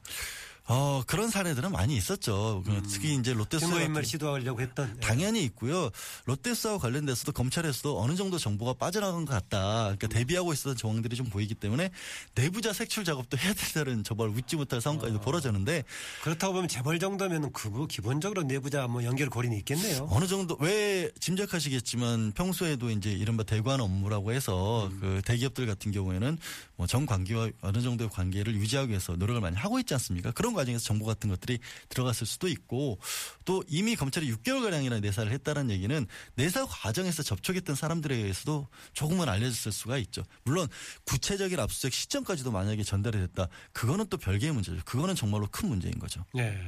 어, 0.72 1.02
그런 1.08 1.32
사례들은 1.32 1.72
많이 1.72 1.98
있었죠. 1.98 2.62
그 2.64 2.84
특히 2.88 3.16
이제 3.16 3.34
롯데수사 3.34 3.72
증거인멸 3.72 4.06
시도하려고 4.06 4.62
했던 4.62 4.94
예. 4.96 5.00
당연히 5.00 5.44
있고요. 5.46 5.90
롯데수사와 6.26 6.78
관련돼서도 6.78 7.32
검찰에서도 7.32 8.00
어느 8.00 8.16
정도 8.16 8.38
정보가 8.38 8.74
빠져나간 8.74 9.26
것 9.26 9.34
같다. 9.34 9.82
그러니까 9.86 10.08
대비하고 10.08 10.54
있었던 10.54 10.78
정황들이 10.78 11.16
좀 11.16 11.26
보이기 11.26 11.56
때문에 11.56 11.90
내부자 12.36 12.72
색출 12.72 13.04
작업도 13.04 13.36
해야 13.40 13.52
된다는 13.52 14.04
저발 14.04 14.30
웃지 14.30 14.58
못할 14.58 14.80
상황까지도 14.80 15.22
벌어졌는데 15.22 15.84
그렇다고 16.22 16.54
보면 16.54 16.68
재벌 16.70 17.00
정도면 17.00 17.52
그뭐 17.52 17.88
기본적으로 17.88 18.44
내부자 18.44 18.86
뭐 18.86 19.04
연결 19.04 19.30
고리는 19.30 19.58
있겠네요. 19.58 20.08
어느 20.12 20.28
정도 20.28 20.56
왜 20.60 21.10
짐작하시겠지만 21.20 22.34
평소에도 22.34 22.92
이제 22.92 23.12
이른바 23.12 23.42
대관 23.42 23.82
업무라고 23.82 24.34
해서 24.34 24.86
음. 24.86 24.98
그 25.02 25.22
대기업들 25.26 25.66
같은 25.66 25.92
경우에는 25.92 26.38
뭐정 26.76 27.08
관계와 27.08 27.50
어느 27.62 27.82
정도의 27.82 28.12
관계를 28.12 28.54
유지하기 28.54 28.90
위해서 28.90 29.16
노력을 29.16 29.42
많이 29.42 29.56
하고 29.56 29.80
있지 29.80 29.96
않습니까? 29.96 30.30
그런 30.32 30.54
과정에서 30.60 30.84
정보 30.84 31.06
같은 31.06 31.30
것들이 31.30 31.60
들어갔을 31.90 32.28
수도 32.28 32.48
있고 32.48 33.00
또 33.46 33.64
이미 33.68 33.96
검찰이 33.96 34.32
6개월 34.34 34.62
가량이나 34.64 35.00
내사를 35.00 35.32
했다는 35.32 35.70
얘기는 35.72 36.06
내사 36.36 36.66
과정에서 36.66 37.24
접촉했던 37.24 37.76
사람들에 37.76 38.16
의해서도 38.16 38.68
조금은 38.94 39.30
알려졌을 39.30 39.72
수가 39.72 39.98
있죠. 40.00 40.24
물론 40.44 40.68
구체적인 41.06 41.60
압수수색 41.60 41.94
시점까지도 41.94 42.52
만약에 42.52 42.84
전달이 42.84 43.18
됐다. 43.20 43.48
그거는 43.74 44.06
또 44.10 44.18
별개의 44.18 44.54
문제죠. 44.54 44.82
그거는 44.86 45.16
정말로 45.16 45.48
큰 45.52 45.70
문제인 45.70 45.98
거죠. 46.00 46.26
예. 46.38 46.60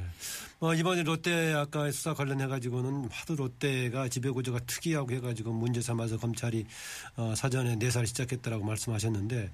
뭐 0.58 0.74
이번에 0.74 1.02
롯데 1.02 1.52
아까 1.52 1.90
수사 1.90 2.14
관련해 2.14 2.46
가지고는 2.46 3.08
하도 3.10 3.34
롯데가 3.34 4.08
지배구조가 4.08 4.60
특이하고 4.60 5.12
해가지고 5.12 5.52
문제 5.52 5.80
삼아서 5.80 6.18
검찰이 6.18 6.64
어, 7.16 7.34
사전에 7.36 7.76
내사를 7.76 8.06
시작했다라고 8.06 8.64
말씀하셨는데 8.64 9.50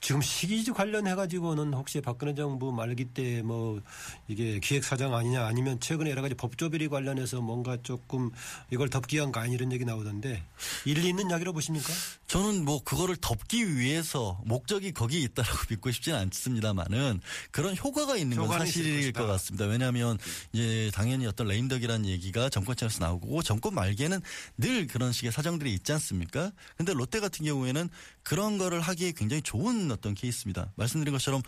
지금 0.00 0.20
시기지 0.20 0.72
관련해 0.72 1.14
가지고는 1.14 1.72
혹시 1.74 2.00
박근혜 2.00 2.34
정부 2.34 2.72
말기 2.72 3.04
때 3.06 3.42
뭐 3.42 3.80
이게 4.28 4.58
기획사장 4.60 5.14
아니냐 5.14 5.46
아니면 5.46 5.78
최근에 5.80 6.10
여러 6.10 6.22
가지 6.22 6.34
법조비리 6.34 6.88
관련해서 6.88 7.40
뭔가 7.40 7.76
조금 7.82 8.30
이걸 8.70 8.88
덮기 8.90 9.16
위한 9.16 9.30
거 9.32 9.40
아니 9.40 9.54
이런 9.54 9.72
얘기 9.72 9.84
나오던데 9.84 10.42
일리 10.84 11.08
있는 11.08 11.30
이야기로 11.30 11.52
보십니까? 11.52 11.92
저는 12.26 12.64
뭐 12.64 12.82
그거를 12.82 13.16
덮기 13.16 13.76
위해서 13.78 14.40
목적이 14.44 14.92
거기에 14.92 15.20
있다라고 15.20 15.58
믿고 15.70 15.90
싶지는 15.92 16.18
않습니다만은 16.18 17.20
그런 17.50 17.76
효과가 17.76 18.16
있는 18.16 18.36
건 18.36 18.48
사실일. 18.58 19.12
것 19.12 19.26
같습니다. 19.26 19.66
왜냐하면 19.66 20.18
이제 20.52 20.90
당연히 20.92 21.26
어떤 21.26 21.46
레임덕이라는 21.46 22.06
얘기가 22.06 22.48
정권청에서 22.48 23.04
나오고 23.04 23.42
정권 23.42 23.74
말기에는 23.74 24.20
늘 24.58 24.86
그런 24.86 25.12
식의 25.12 25.32
사정들이 25.32 25.72
있지 25.74 25.92
않습니까? 25.92 26.50
근데 26.76 26.92
롯데 26.92 27.20
같은 27.20 27.44
경우에는 27.46 27.88
그런 28.26 28.58
거를 28.58 28.80
하기에 28.80 29.12
굉장히 29.12 29.40
좋은 29.40 29.88
어떤 29.92 30.12
케이스입니다. 30.14 30.72
말씀드린 30.74 31.12
것처럼 31.12 31.42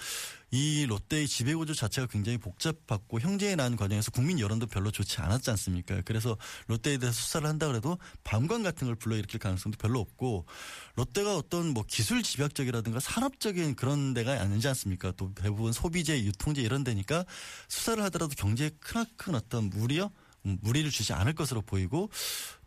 이 0.53 0.87
롯데의 0.87 1.27
지배구조 1.27 1.75
자체가 1.75 2.07
굉장히 2.07 2.39
복잡하고 2.39 3.19
형제에 3.19 3.57
난 3.57 3.75
과정에서 3.75 4.13
국민 4.13 4.39
여론도 4.39 4.69
별로 4.69 4.93
좋지 4.93 5.21
않았지 5.21 5.51
않습니까? 5.51 6.03
그래서 6.05 6.37
롯데에 6.69 6.99
대해서 6.99 7.21
수사를 7.21 7.49
한다 7.49 7.67
그래도 7.67 7.99
반관 8.23 8.63
같은 8.63 8.87
걸 8.87 8.95
불러일으킬 8.95 9.41
가능성도 9.41 9.77
별로 9.77 9.99
없고 9.99 10.47
롯데가 10.95 11.37
어떤 11.37 11.75
뭐 11.75 11.85
기술 11.85 12.23
집약적이라든가 12.23 13.01
산업적인 13.01 13.75
그런 13.75 14.15
데가 14.15 14.41
아니지 14.41 14.69
않습니까? 14.69 15.13
또 15.17 15.35
대부분 15.35 15.73
소비재, 15.73 16.23
유통재 16.23 16.63
이런 16.63 16.85
데니까 16.85 17.25
수사를 17.67 18.01
하더라도 18.05 18.37
경제에 18.37 18.71
크나큰 18.79 19.35
어떤 19.35 19.69
무리요? 19.69 20.13
음, 20.47 20.59
무리를 20.63 20.91
주지 20.91 21.13
않을 21.13 21.35
것으로 21.35 21.63
보이고 21.63 22.09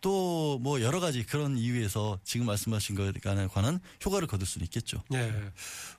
또 0.01 0.41
뭐 0.61 0.81
여러 0.81 0.99
가지 0.99 1.23
그런 1.23 1.57
이유에서 1.57 2.19
지금 2.23 2.45
말씀하신 2.45 2.95
것에 2.95 3.13
관한 3.21 3.79
효과를 4.05 4.27
거둘 4.27 4.47
수는 4.47 4.65
있겠죠. 4.65 5.03
예. 5.13 5.33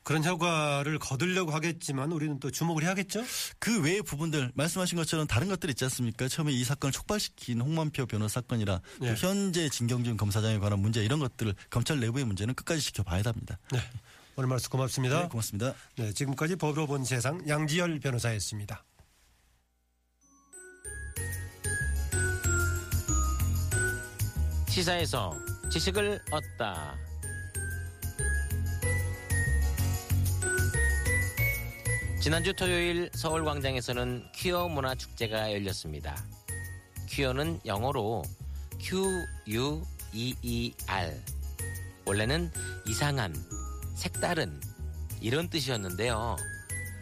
그런 0.03 0.25
효과를 0.25 0.99
거두려고 0.99 1.51
하겠지만 1.53 2.13
우리는 2.13 2.39
또 2.39 2.51
주목을 2.51 2.85
해야겠죠? 2.85 3.25
그 3.59 3.83
외의 3.83 4.03
부분들 4.03 4.53
말씀하신 4.55 4.97
것처럼 4.97 5.27
다른 5.27 5.49
것들 5.49 5.71
있지 5.71 5.85
않습니까? 5.85 6.29
처음에 6.29 6.53
이 6.53 6.65
사건을 6.65 6.93
촉발시킨 6.93 7.61
홍만표 7.61 8.07
변호사 8.07 8.41
사건이라 8.41 8.81
또 8.99 9.05
네. 9.05 9.15
현재 9.17 9.69
진경준 9.69 10.17
검사장에 10.17 10.59
관한 10.59 10.79
문제 10.79 11.05
이런 11.05 11.19
것들을 11.19 11.55
검찰 11.71 12.01
내부의 12.01 12.25
문제는 12.25 12.55
끝까지 12.55 12.81
지켜봐야 12.81 13.23
합니다. 13.25 13.59
네. 13.73 13.81
오늘 14.37 14.49
말씀 14.49 14.71
고맙습니다. 14.71 15.23
네, 15.23 15.29
고맙습니다. 15.29 15.75
네, 15.97 16.13
지금까지 16.13 16.57
법으로 16.57 16.87
본 16.87 17.05
세상 17.05 17.47
양지열 17.47 18.01
변호사였습니다. 18.01 18.85
시사에서 24.73 25.39
지식을 25.71 26.19
얻다. 26.31 26.97
지난주 32.19 32.55
토요일 32.55 33.11
서울광장에서는 33.13 34.33
퀴어 34.35 34.69
문화 34.69 34.95
축제가 34.95 35.53
열렸습니다. 35.53 36.17
퀴어는 37.07 37.61
영어로 37.67 38.23
Q-U-E-E-R. 38.81 39.85
원래는 42.07 42.51
이상한, 42.87 43.35
색다른 43.95 44.59
이런 45.21 45.51
뜻이었는데요. 45.51 46.39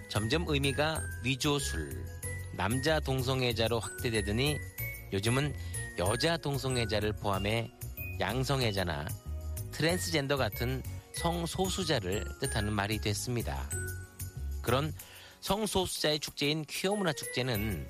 점점 0.08 0.44
의미가 0.48 1.00
위조술, 1.22 2.04
남자 2.56 2.98
동성애자로 2.98 3.78
확대되더니 3.78 4.58
요즘은 5.12 5.54
여자 5.98 6.36
동성애자를 6.36 7.12
포함해 7.14 7.70
양성애자나 8.18 9.06
트랜스젠더 9.72 10.36
같은 10.36 10.82
성소수자를 11.14 12.24
뜻하는 12.40 12.72
말이 12.72 13.00
됐습니다. 13.00 13.68
그런 14.62 14.92
성소수자의 15.40 16.20
축제인 16.20 16.64
퀴어 16.66 16.94
문화 16.94 17.12
축제는 17.12 17.86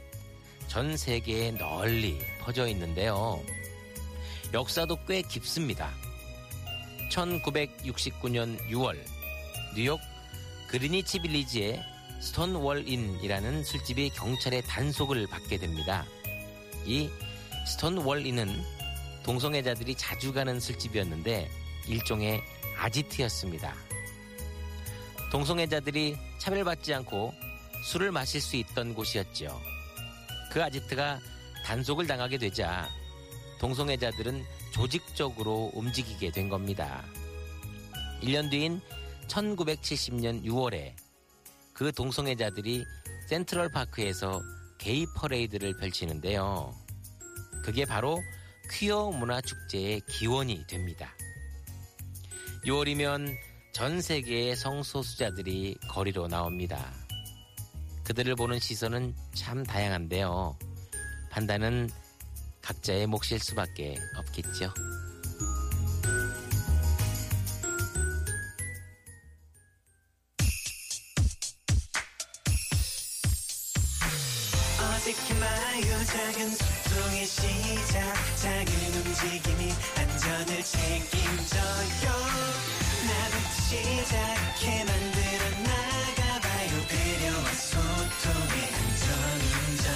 전 0.68 0.96
세계에 0.96 1.52
널리 1.52 2.18
퍼져 2.40 2.66
있는데요. 2.68 3.40
역사도 4.52 4.98
꽤 5.06 5.22
깊습니다. 5.22 5.90
1969년 7.10 8.58
6월 8.70 8.96
뉴욕 9.74 10.00
그리니치 10.68 11.20
빌리지의 11.20 11.82
스톤월인이라는 12.20 13.64
술집이 13.64 14.10
경찰의 14.10 14.62
단속을 14.62 15.26
받게 15.26 15.58
됩니다. 15.58 16.04
이 16.86 17.08
스톤월인은 17.66 18.62
동성애자들이 19.22 19.94
자주 19.94 20.32
가는 20.32 20.58
술집이었는데 20.58 21.50
일종의 21.88 22.42
아지트였습니다. 22.78 23.74
동성애자들이 25.30 26.16
차별받지 26.38 26.94
않고 26.94 27.34
술을 27.84 28.10
마실 28.12 28.40
수 28.40 28.56
있던 28.56 28.94
곳이었죠. 28.94 29.60
그 30.50 30.62
아지트가 30.62 31.20
단속을 31.64 32.06
당하게 32.06 32.38
되자 32.38 32.88
동성애자들은 33.60 34.44
조직적으로 34.72 35.70
움직이게 35.74 36.32
된 36.32 36.48
겁니다. 36.48 37.04
1년 38.22 38.50
뒤인 38.50 38.80
1970년 39.28 40.44
6월에 40.44 40.94
그 41.72 41.92
동성애자들이 41.92 42.84
센트럴 43.28 43.70
파크에서 43.70 44.42
게이 44.78 45.06
퍼레이드를 45.14 45.76
펼치는데요. 45.76 46.74
그게 47.62 47.84
바로 47.84 48.22
퀴어 48.70 49.10
문화 49.10 49.40
축제의 49.40 50.02
기원이 50.08 50.66
됩니다. 50.66 51.14
6월이면 52.64 53.34
전 53.72 54.00
세계의 54.00 54.56
성소수자들이 54.56 55.76
거리로 55.88 56.28
나옵니다. 56.28 56.92
그들을 58.04 58.34
보는 58.36 58.58
시선은 58.58 59.14
참 59.34 59.64
다양한데요. 59.64 60.58
판단은 61.30 61.88
각자의 62.62 63.06
몫일 63.06 63.38
수밖에 63.38 63.96
없겠죠. 64.16 64.72
작은 76.10 76.79
시작. 77.26 78.14
작은 78.36 78.72
움직임이 78.94 79.72
안전을 79.96 80.62
책임져요. 80.62 82.10
나부터 83.06 83.50
시작해 83.68 84.84
만들어 84.84 85.50
나가봐요. 85.62 86.86
배려와 86.88 87.52
소통의 87.52 88.74
안전운전. 88.74 89.94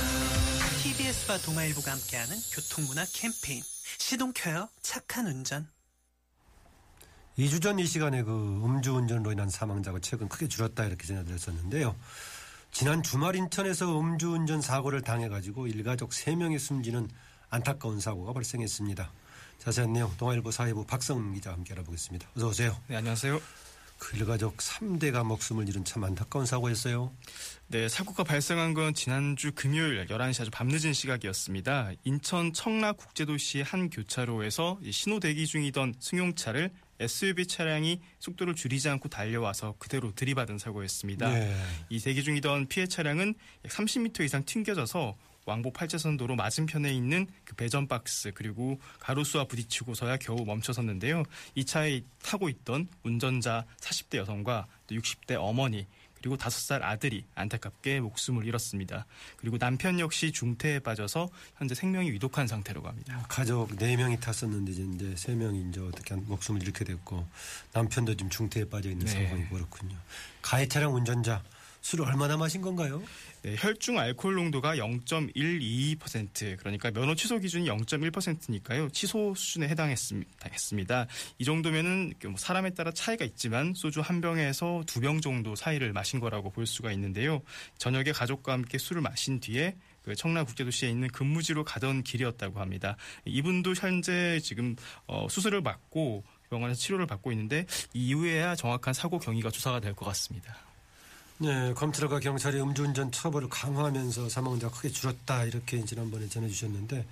TBS와 0.83 1.39
동아일보가 1.39 1.93
함께하는 1.93 2.37
교통문화 2.53 3.05
캠페인. 3.13 3.63
시동 3.99 4.33
켜요. 4.35 4.69
착한 4.83 5.27
운전. 5.27 5.69
2주 7.39 7.61
전 7.61 7.79
이 7.81 7.87
시간에 7.87 8.23
그 8.23 8.31
음주운전으로 8.65 9.33
인한 9.33 9.51
사망자가 9.51 9.99
최근 10.01 10.29
크게 10.29 10.47
줄었다 10.47 10.85
이렇게 10.85 11.05
전해드렸었는데요. 11.07 11.97
지난 12.75 13.05
주말 13.05 13.37
인천에서 13.37 14.01
음주운전 14.01 14.61
사고를 14.61 15.01
당해가지고 15.01 15.69
일가족 15.69 16.11
3명이 16.11 16.59
숨지는 16.59 17.09
안타까운 17.49 18.01
사고가 18.01 18.33
발생했습니다. 18.33 19.13
자세한 19.59 19.93
내용 19.93 20.11
동아일보 20.17 20.51
사회부 20.51 20.85
박성 20.85 21.33
기자와 21.35 21.55
함께 21.55 21.73
알아보겠습니다. 21.73 22.29
어서 22.37 22.49
오세요. 22.49 22.77
네, 22.89 22.97
안녕하세요. 22.97 23.41
그 23.99 24.17
일가족 24.17 24.57
3대가 24.57 25.25
목숨을 25.25 25.69
잃은 25.69 25.85
참 25.85 26.03
안타까운 26.03 26.47
사고였어요. 26.47 27.13
네, 27.69 27.89
사고가 27.89 28.25
발생한 28.25 28.75
건 28.75 28.93
지난주 28.93 29.53
금요일 29.55 30.05
11시 30.09 30.41
아주 30.41 30.51
밤늦은 30.51 30.95
시각이었습니다. 30.95 31.93
인천 32.03 32.53
청라 32.53 32.95
국제도시 32.95 33.63
한 33.63 33.89
교차로에서 33.89 34.81
신호 34.91 35.21
대기 35.21 35.47
중이던 35.47 35.95
승용차를 36.01 36.73
SUV 37.01 37.47
차량이 37.47 38.01
속도를 38.19 38.55
줄이지 38.55 38.89
않고 38.89 39.09
달려와서 39.09 39.75
그대로 39.79 40.13
들이받은 40.15 40.59
사고였습니다. 40.59 41.31
네. 41.33 41.55
이 41.89 42.01
대기 42.01 42.23
중이던 42.23 42.69
피해 42.69 42.87
차량은 42.87 43.35
약 43.65 43.73
30m 43.73 44.25
이상 44.25 44.45
튕겨져서 44.45 45.17
왕복 45.47 45.75
8차선 45.75 46.19
도로 46.19 46.37
맞은편에 46.37 46.93
있는 46.93 47.27
그 47.45 47.55
배전 47.55 47.87
박스 47.87 48.33
그리고 48.33 48.79
가로수와 49.01 49.45
부딪히고서야 49.45 50.17
겨우 50.19 50.45
멈춰섰는데요. 50.45 51.23
이 51.55 51.65
차에 51.65 52.03
타고 52.23 52.49
있던 52.49 52.89
운전자 53.03 53.67
40대 53.81 54.17
여성과 54.19 54.67
또 54.87 54.95
60대 54.95 55.37
어머니 55.39 55.87
그리고 56.25 56.39
5살 56.39 56.81
아들이 56.83 57.27
안타깝게 57.35 58.01
목숨을 58.01 58.47
잃었습니다. 58.47 59.05
그리고 59.37 59.59
남편 59.59 60.01
역시 60.01 60.33
중태에 60.33 60.79
빠져서 60.79 61.29
현재 61.59 61.75
생명이 61.75 62.11
위독한 62.13 62.47
상태라고 62.47 62.89
합니다. 62.89 63.27
가족 63.29 63.69
4명이 63.77 64.19
탔었는데 64.21 64.73
이제 64.73 65.15
3명이 65.17 65.69
이제 65.69 65.81
어떻게 65.81 66.15
한 66.15 66.25
목숨을 66.27 66.63
잃게 66.63 66.83
됐고 66.87 67.29
남편도 67.75 68.15
지금 68.15 68.31
중태에 68.31 68.65
빠져 68.71 68.89
있는 68.89 69.05
네. 69.05 69.13
상황이고 69.13 69.55
그렇군요. 69.55 69.99
가해 70.41 70.67
차량 70.67 70.95
운전자 70.95 71.43
술을 71.85 72.07
얼마나 72.07 72.39
마신 72.39 72.63
건가요? 72.63 73.03
네, 73.43 73.57
혈중 73.59 73.99
알코올 73.99 74.35
농도가 74.37 74.75
0.122% 74.77 76.57
그러니까 76.57 76.91
면허 76.91 77.15
취소 77.15 77.39
기준이 77.39 77.69
0.1%니까요 77.69 78.89
취소 78.89 79.35
수준에 79.35 79.69
해당했습니다. 79.69 80.49
했습니다. 80.51 81.07
이 81.39 81.45
정도면은 81.45 82.15
그뭐 82.19 82.37
사람에 82.39 82.71
따라 82.71 82.91
차이가 82.91 83.27
있지만 83.27 83.75
소주 83.75 84.01
한 84.01 84.23
병에서 84.23 84.83
두 84.87 85.05
병 85.05 85.21
정도 85.21 85.55
사이를 85.55 85.93
마신 85.93 86.21
거라고 86.21 86.49
볼 86.49 86.65
수가 86.67 86.91
있는데요. 86.93 87.43
저녁에 87.77 88.13
가족과 88.13 88.55
함께 88.55 88.79
술을 88.79 89.03
마신 89.03 89.39
뒤에 89.39 89.77
그 90.03 90.15
청라국제도시에 90.15 90.89
있는 90.89 91.09
근무지로 91.09 91.65
가던 91.65 92.03
길이었다고 92.03 92.61
합니다. 92.61 92.97
이분도 93.27 93.75
현재 93.75 94.41
지금 94.43 94.75
어, 95.07 95.27
수술을 95.29 95.63
받고 95.63 96.25
병원에서 96.49 96.81
치료를 96.81 97.07
받고 97.07 97.31
있는데 97.33 97.67
이후에야 97.93 98.55
정확한 98.57 98.95
사고 98.95 99.19
경위가 99.19 99.51
조사가 99.51 99.81
될 99.81 99.93
것 99.95 100.07
같습니다. 100.07 100.57
네, 101.39 101.75
검찰과 101.75 102.21
경찰이 102.21 102.61
음주운전 102.61 103.11
처벌을 103.11 103.49
강화하면서 103.49 104.29
사망자가 104.29 104.73
크게 104.73 104.91
줄었다 104.91 105.43
이렇게 105.45 105.85
지난번에 105.85 106.29
전해주셨는데 106.29 107.05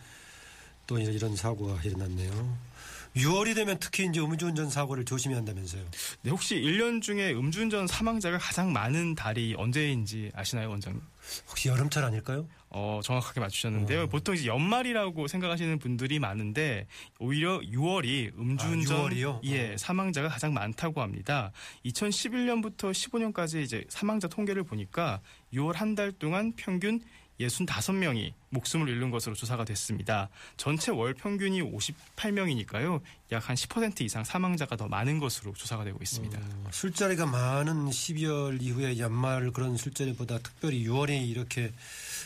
또 0.87 0.99
이런 0.99 1.35
사고가 1.35 1.83
일어났네요. 1.83 2.72
6월이 3.17 3.55
되면 3.55 3.77
특히 3.79 4.07
이제 4.07 4.21
음주운전 4.21 4.71
사고를 4.71 5.05
조심해야 5.05 5.39
한다면서요. 5.39 5.85
네, 6.23 6.31
혹시 6.31 6.57
1년 6.57 7.03
중에 7.03 7.33
음주운전 7.33 7.87
사망자가 7.87 8.39
가장 8.39 8.73
많은 8.73 9.15
달이 9.15 9.55
언제인지 9.59 10.31
아시나요, 10.35 10.71
원장님? 10.71 11.01
혹시 11.49 11.69
여름철 11.69 12.03
아닐까요? 12.05 12.49
어, 12.71 13.01
정확하게 13.05 13.41
맞추셨는데요. 13.41 14.03
어. 14.05 14.07
보통 14.07 14.35
이제 14.35 14.47
연말이라고 14.47 15.29
생각하시는 15.29 15.79
분들이 15.79 16.19
많은데 16.19 16.87
오히려 17.19 17.61
6월이 17.61 18.33
음주운전 18.39 18.97
아, 18.97 19.09
6월이요? 19.11 19.41
예, 19.45 19.75
어. 19.75 19.77
사망자가 19.77 20.29
가장 20.29 20.55
많다고 20.55 21.03
합니다. 21.03 21.53
2011년부터 21.85 22.91
15년까지 22.93 23.63
이제 23.63 23.85
사망자 23.91 24.27
통계를 24.27 24.63
보니까 24.65 25.21
6월 25.53 25.75
한 25.75 25.95
달 25.95 26.11
동안 26.13 26.55
평균 26.57 27.01
65명이 27.47 28.33
목숨을 28.51 28.89
잃는 28.89 29.11
것으로 29.11 29.35
조사가 29.35 29.65
됐습니다. 29.65 30.29
전체 30.57 30.91
월 30.91 31.15
평균이 31.15 31.63
58명이니까요. 31.63 33.01
약 33.33 33.43
한 33.49 33.57
10% 33.57 34.03
이상 34.03 34.25
사망자가 34.25 34.77
더 34.77 34.89
많은 34.89 35.19
것으로 35.19 35.53
조사가 35.55 35.85
되고 35.85 35.99
있습니다. 36.01 36.39
어, 36.39 36.69
술자리가 36.71 37.27
많은 37.27 37.87
12월 37.91 38.63
이후에 38.63 38.99
연말 38.99 39.51
그런 39.53 39.77
술자리보다 39.77 40.39
특별히 40.39 40.87
6월이 40.87 41.29
이렇게 41.29 41.73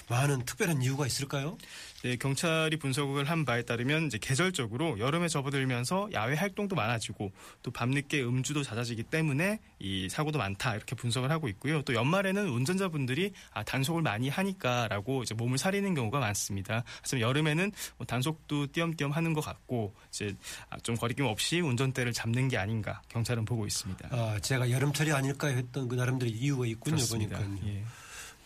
많은 0.08 0.44
특별한 0.44 0.82
이유가 0.82 1.06
있을까요? 1.06 1.56
네, 2.06 2.14
경찰이 2.14 2.76
분석을 2.76 3.28
한 3.28 3.44
바에 3.44 3.62
따르면 3.62 4.06
이제 4.06 4.16
계절적으로 4.16 5.00
여름에 5.00 5.26
접어들면서 5.26 6.10
야외 6.12 6.36
활동도 6.36 6.76
많아지고 6.76 7.32
또 7.64 7.72
밤늦게 7.72 8.22
음주도 8.22 8.62
잦아지기 8.62 9.02
때문에 9.02 9.58
이 9.80 10.08
사고도 10.08 10.38
많다 10.38 10.76
이렇게 10.76 10.94
분석을 10.94 11.32
하고 11.32 11.48
있고요. 11.48 11.82
또 11.82 11.94
연말에는 11.94 12.48
운전자분들이 12.48 13.32
아, 13.52 13.64
단속을 13.64 14.02
많이 14.02 14.28
하니까라고 14.28 15.24
이제 15.24 15.34
몸을 15.34 15.58
사리는 15.58 15.92
경우가 15.94 16.20
많습니다. 16.20 16.84
하지만 17.00 17.22
여름에는 17.22 17.72
뭐 17.96 18.06
단속도 18.06 18.68
띄엄띄엄 18.68 19.10
하는 19.10 19.32
것 19.32 19.40
같고 19.40 19.92
이제 20.10 20.32
아, 20.70 20.78
좀 20.84 20.94
거리낌 20.94 21.26
없이 21.26 21.58
운전대를 21.58 22.12
잡는 22.12 22.46
게 22.46 22.56
아닌가 22.56 23.02
경찰은 23.08 23.44
보고 23.44 23.66
있습니다. 23.66 24.10
아, 24.12 24.38
제가 24.40 24.70
여름철이 24.70 25.10
아닐까 25.10 25.48
했던 25.48 25.88
그 25.88 25.96
나름대로 25.96 26.30
이유가 26.30 26.66
있군요. 26.66 26.94
그렇습니다. 26.94 27.38
보니까요. 27.38 27.68
예. 27.68 27.82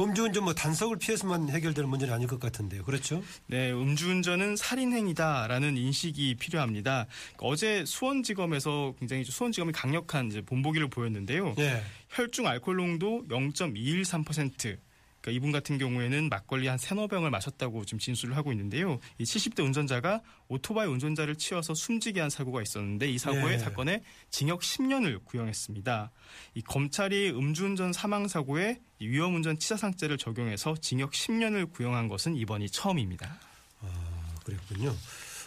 음주운전 0.01 0.45
뭐 0.45 0.55
단속을 0.55 0.97
피해서만 0.97 1.51
해결되는 1.51 1.89
문제는 1.89 2.15
아닐 2.15 2.27
것 2.27 2.41
같은데요. 2.41 2.85
그렇죠? 2.85 3.23
네, 3.47 3.71
음주운전은 3.71 4.57
살인행위다라는 4.57 5.77
인식이 5.77 6.37
필요합니다. 6.37 7.07
어제 7.39 7.85
수원지검에서 7.85 8.95
굉장히 8.99 9.25
수원지검이 9.25 9.73
강력한 9.73 10.29
이제 10.29 10.41
본보기를 10.41 10.89
보였는데요. 10.89 11.55
예. 11.59 11.83
혈중 12.11 12.47
알코올 12.47 12.77
농도 12.77 13.25
0.213%. 13.29 14.79
그러니까 15.21 15.37
이분 15.37 15.53
같은 15.53 15.79
경우에는 15.79 16.29
막걸리 16.29 16.67
한 16.67 16.79
세너 16.79 17.07
병을 17.07 17.31
마셨다고 17.31 17.85
지금 17.85 17.99
진술을 17.99 18.37
하고 18.37 18.53
있는데요. 18.53 18.99
이 19.19 19.25
70대 19.25 19.65
운전자가 19.65 20.23
오토바이 20.49 20.87
운전자를 20.87 21.37
치어서 21.37 21.75
숨지게 21.75 22.21
한 22.21 22.31
사고가 22.31 22.63
있었는데 22.63 23.09
이 23.11 23.19
사고의 23.19 23.55
예. 23.55 23.59
사건에 23.59 24.03
징역 24.31 24.61
10년을 24.61 25.25
구형했습니다. 25.25 26.11
이 26.55 26.63
검찰이 26.63 27.31
음주운전 27.31 27.93
사망 27.93 28.29
사고에 28.29 28.81
이 28.99 29.09
위험운전 29.09 29.59
치사상죄를 29.59 30.19
적용해서 30.19 30.75
징역 30.81 31.13
10년을 31.13 31.71
구형한 31.73 32.09
것은 32.09 32.37
이번이 32.37 32.71
처음입니다. 32.71 33.39
아, 33.81 34.35
그랬군요. 34.45 34.95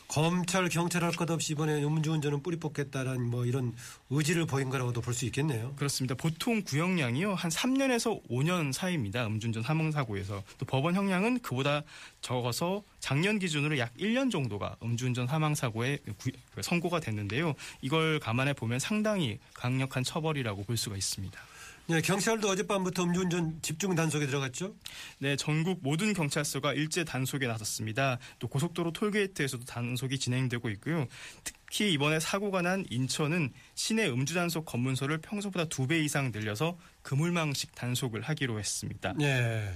검찰 0.08 0.70
경찰 0.70 1.04
할 1.04 1.12
것 1.16 1.30
없이 1.32 1.54
이번에 1.54 1.84
음주운전은 1.84 2.44
뿌리 2.44 2.58
뽑겠다라는 2.58 3.30
뭐 3.30 3.46
이런 3.46 3.74
의지를 4.10 4.46
보인 4.46 4.70
거라고도 4.70 5.02
볼 5.02 5.14
수 5.14 5.26
있겠네요. 5.26 5.74
그렇습니다. 5.76 6.16
보통 6.16 6.62
구형량이요 6.64 7.34
한 7.36 7.50
3년에서 7.52 8.22
5년 8.30 8.74
사이입니다. 8.74 9.26
음주운전 9.28 9.64
사망 9.64 9.92
사고에서 9.92 10.44
또 10.58 10.66
법원 10.66 10.96
형량은 10.96 11.40
그보다 11.40 11.84
적어서 12.22 12.84
작년 13.00 13.40
기준으로 13.40 13.78
약 13.80 13.96
1년 13.98 14.32
정도가 14.32 14.76
음주운전 14.84 15.28
사망 15.28 15.56
사고에 15.56 15.98
구- 16.18 16.32
선고가 16.62 17.00
됐는데요. 17.00 17.54
이걸 17.82 18.20
감안해 18.20 18.54
보면 18.54 18.80
상당히 18.80 19.40
강력한 19.54 20.04
처벌이라고 20.04 20.64
볼 20.64 20.78
수가 20.78 20.96
있습니다. 20.96 21.40
네, 21.88 22.00
경찰도 22.02 22.48
어젯밤부터 22.48 23.04
음주운전 23.04 23.60
집중 23.62 23.94
단속에 23.94 24.26
들어갔죠. 24.26 24.74
네, 25.20 25.36
전국 25.36 25.80
모든 25.84 26.14
경찰서가 26.14 26.74
일제 26.74 27.04
단속에 27.04 27.46
나섰습니다. 27.46 28.20
또 28.40 28.48
고속도로 28.48 28.94
톨게이트에서도 28.94 29.66
단속이 29.66 30.18
진행되고 30.18 30.70
있고요. 30.72 31.08
특히 31.44 31.92
이번에 31.92 32.22
사고가 32.22 32.62
난 32.62 32.86
인천은 32.90 33.52
시내 33.76 34.08
음주 34.08 34.34
단속 34.34 34.66
검문소를 34.66 35.18
평소보다 35.20 35.66
두 35.66 35.88
배 35.88 36.00
이상 36.00 36.32
늘려서 36.32 36.78
그물망식 37.02 37.76
단속을 37.76 38.22
하기로 38.22 38.60
했습니다. 38.60 39.14
네. 39.18 39.70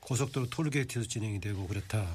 고속도로 0.00 0.48
톨게이트에서 0.48 1.06
진행이 1.06 1.40
되고 1.40 1.66
그렇다. 1.68 2.08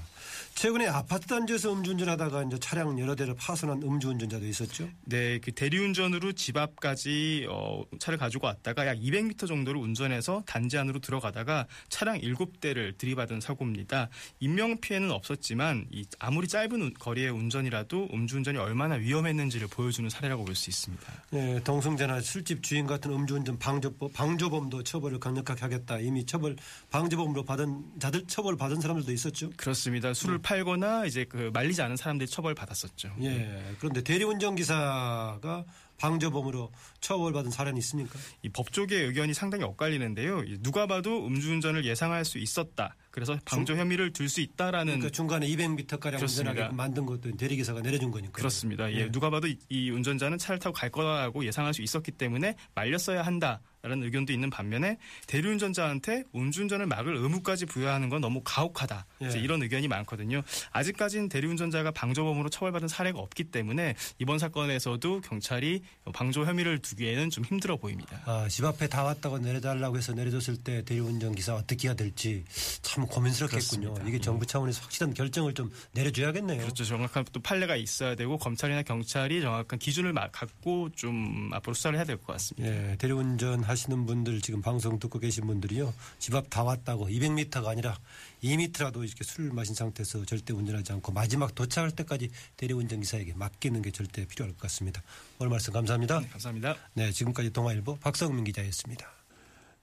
최근에 0.58 0.88
아파트 0.88 1.28
단지에서 1.28 1.72
음주운전하다가 1.72 2.45
이제 2.45 2.58
차량 2.58 2.97
여러 2.99 3.14
대를 3.14 3.36
파손한 3.36 3.84
음주운전자도 3.84 4.43
있었죠. 4.47 4.89
네, 5.05 5.38
그 5.38 5.51
대리운전으로 5.51 6.32
집 6.34 6.58
앞까지 6.58 7.45
어, 7.47 7.84
차를 7.99 8.18
가지고 8.18 8.47
왔다가 8.47 8.88
약 8.88 8.97
200m 8.97 9.47
정도를 9.47 9.80
운전해서 9.80 10.41
단지 10.47 10.80
안으로 10.80 10.97
들어가다가 10.97 11.68
차량 11.89 12.18
7대를 12.20 12.97
들이받은 12.97 13.39
사고입니다. 13.39 14.10
인명 14.39 14.80
피해는 14.82 15.12
없었지만 15.12 15.86
이 15.91 16.03
아무리 16.18 16.47
짧은 16.47 16.72
운- 16.82 16.93
거리의 16.95 17.30
운전이라도 17.30 18.10
음주운전이 18.12 18.58
얼마나 18.58 18.95
위험했는지를 18.95 19.68
보여주는 19.68 20.10
사례라고 20.10 20.43
볼 20.43 20.55
수 20.55 20.72
있습니다. 20.72 21.03
네, 21.30 21.62
동승자나 21.64 22.20
술집 22.22 22.64
주인 22.64 22.88
같은 22.88 23.12
음주운전 23.12 23.60
방조법, 23.60 24.12
방조범도 24.14 24.82
처벌을 24.82 25.20
강력하게 25.20 25.62
하겠다. 25.62 25.99
이미 25.99 26.26
처벌 26.26 26.55
방조범으로 26.89 27.45
받은 27.45 27.99
자들 27.99 28.26
처벌 28.26 28.58
받은 28.58 28.82
사람들도 28.82 29.12
있었죠. 29.12 29.51
그렇습니다. 29.55 30.16
술을 30.16 30.39
팔거나 30.48 31.06
이제 31.06 31.26
그 31.26 31.52
말리지 31.54 31.82
않은 31.82 31.98
사람들이 31.98 32.30
처벌 32.30 32.56
받았었죠. 32.56 33.14
예. 33.22 33.62
그런데 33.80 34.02
대리운전 34.02 34.56
기사가 34.56 35.66
방조범으로 35.98 36.72
처벌받은 37.02 37.52
사례는 37.52 37.78
있습니까? 37.80 38.18
이 38.43 38.50
법조계 38.50 38.95
의견이 38.95 39.34
상당히 39.34 39.66
엇갈리는데요. 39.66 40.43
이 40.43 40.58
누가 40.62 40.88
봐도 40.88 41.28
음주운전을 41.28 41.84
예상할 41.84 42.24
수 42.24 42.38
있었다. 42.38 42.95
그래서 43.18 43.36
방조 43.45 43.76
혐의를 43.76 44.13
들수 44.13 44.41
있다라는 44.41 44.99
그러니까 44.99 45.09
중간에 45.09 45.47
200m 45.47 45.99
가량. 45.99 46.22
운전하게 46.22 46.68
만든 46.68 47.03
것도 47.03 47.36
대리기사가 47.36 47.82
내려준 47.82 48.11
거니까. 48.11 48.32
그렇습니다. 48.32 48.91
예, 48.93 49.05
네. 49.05 49.11
누가 49.11 49.32
봐도 49.32 49.47
이, 49.47 49.57
이 49.70 49.89
운전자는 49.89 50.38
차를 50.38 50.59
타고 50.59 50.76
갈 50.76 50.91
거라고 50.91 51.43
예상할 51.43 51.74
수 51.74 51.82
있었기 51.82 52.11
때문에 52.11 52.55
말렸어야 52.76 53.24
한다라는 53.24 54.03
의견도 54.03 54.34
있는 54.34 54.51
반면에 54.51 54.99
대리운전자한테 55.26 56.26
음주운전을 56.36 56.86
막을 56.86 57.15
의무까지 57.15 57.65
부여하는 57.65 58.09
건 58.09 58.22
너무 58.22 58.41
가혹하다. 58.45 59.07
예. 59.24 59.39
이런 59.39 59.63
의견이 59.63 59.88
많거든요. 59.88 60.43
아직까지는 60.74 61.28
대리운전자가 61.30 61.89
방조범으로 61.89 62.49
처벌받은 62.49 62.88
사례가 62.88 63.18
없기 63.18 63.45
때문에 63.45 63.95
이번 64.20 64.38
사건에서도 64.38 65.22
경찰이 65.22 65.82
방조 66.13 66.45
혐의를 66.45 66.84
두기에는 66.84 67.32
좀 67.32 67.43
힘들어 67.45 67.78
보입니다. 67.78 68.22
아, 68.26 68.47
집 68.47 68.63
앞에 68.63 68.88
다 68.88 69.01
왔다고 69.03 69.39
내려달라고 69.39 69.97
해서 69.97 70.13
내려줬을 70.13 70.57
때 70.57 70.84
대리운전 70.84 71.34
기사 71.34 71.55
어떻게 71.55 71.88
해야 71.88 71.95
될지 71.95 72.45
참 72.84 73.07
고민스럽겠군요. 73.08 73.82
그렇습니다. 73.93 74.08
이게 74.10 74.20
정부 74.20 74.45
차원에서 74.45 74.82
확실한 74.84 75.14
결정을 75.14 75.53
좀 75.53 75.72
내려줘야겠네요. 75.93 76.62
그렇죠. 76.62 76.84
정확한 76.86 77.26
또 77.32 77.39
판례가 77.41 77.76
있어야 77.76 78.16
되고 78.16 78.38
검찰이나 78.38 78.84
경찰이 78.84 79.41
정확한 79.41 79.80
기준을 79.80 80.14
마- 80.14 80.30
갖고 80.30 80.89
좀 80.95 81.49
앞으로 81.53 81.74
수사를 81.74 81.97
해야 81.97 82.05
될 82.05 82.18
것 82.18 82.28
같습니다. 82.34 82.68
예, 82.70 82.95
대리운전 82.97 83.64
하시는 83.64 84.05
분들 84.05 84.41
지금 84.41 84.62
방송 84.62 84.99
듣고 84.99 85.20
계신 85.20 85.45
분들이요. 85.47 85.93
집 86.20 86.34
앞 86.36 86.49
다 86.49 86.64
왔다고 86.64 87.08
200m가 87.10 87.68
아니라 87.68 87.97
2m라도 88.43 89.03
이렇게 89.05 89.24
술을 89.24 89.51
마신 89.51 89.74
상태에서 89.76 90.26
절대 90.26 90.53
운전하지 90.53 90.93
않고 90.93 91.12
마지막 91.12 91.53
도착할 91.55 91.91
때까지 91.91 92.30
대리운전 92.58 93.01
기사에게 93.01 93.34
맡기는 93.36 93.82
게 93.82 93.91
절대 93.91 94.26
필요할 94.26 94.53
것 94.53 94.62
같습니다. 94.62 95.01
오늘 95.39 95.49
말씀 95.49 95.74
감사합니다. 95.74 96.20
네, 96.20 96.28
감사합니다. 96.30 96.76
네, 96.93 97.12
지금까지 97.12 97.51
동아일보 97.51 97.97
박성민 97.99 98.43
기자였습니다. 98.43 99.16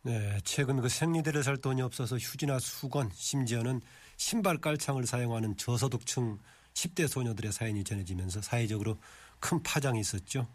네, 0.06 0.38
최근 0.44 0.82
그 0.82 0.90
생리대를 0.90 1.42
살 1.42 1.56
돈이 1.56 1.80
없어서 1.80 2.18
휴지나 2.18 2.58
수건, 2.58 3.08
심지어는 3.14 3.80
신발 4.18 4.58
깔창을 4.58 5.06
사용하는 5.06 5.56
저소득층 5.56 6.38
10대 6.74 7.08
소녀들의 7.08 7.50
사연이 7.52 7.82
전해지면서 7.82 8.42
사회적으로 8.42 8.98
큰 9.40 9.62
파장이 9.62 9.98
있었죠. 10.00 10.46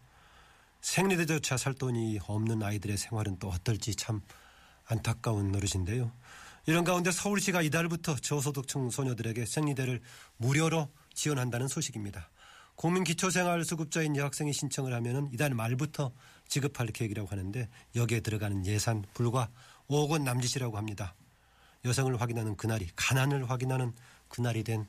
생리대조차 0.82 1.58
살 1.58 1.74
돈이 1.74 2.20
없는 2.28 2.62
아이들의 2.62 2.96
생활은 2.96 3.40
또 3.40 3.50
어떨지 3.50 3.96
참 3.96 4.22
안타까운 4.86 5.52
노릇인데요. 5.52 6.12
이런 6.68 6.84
가운데 6.84 7.12
서울시가 7.12 7.64
이달부터 7.64 8.18
저소득층 8.18 8.92
소녀들에게 8.92 9.48
생리대를 9.48 10.00
무료로 10.38 10.90
지원한다는 11.16 11.68
소식입니다. 11.68 12.30
국민기초생활수급자인 12.80 14.16
여학생이 14.16 14.54
신청을 14.54 14.94
하면 14.94 15.30
이달 15.34 15.54
말부터 15.54 16.14
지급할 16.48 16.88
계획이라고 16.88 17.28
하는데 17.28 17.68
여기에 17.96 18.22
들어가는 18.22 18.66
예산 18.66 19.04
불과 19.14 19.50
5억 19.90 20.12
원 20.12 20.24
남짓이라고 20.24 20.78
합니다. 20.78 21.14
여성을 21.84 22.20
확인하는 22.20 22.56
그날이 22.56 22.88
가난을 22.96 23.50
확인하는 23.50 23.94
그날이 24.30 24.64
된 24.64 24.88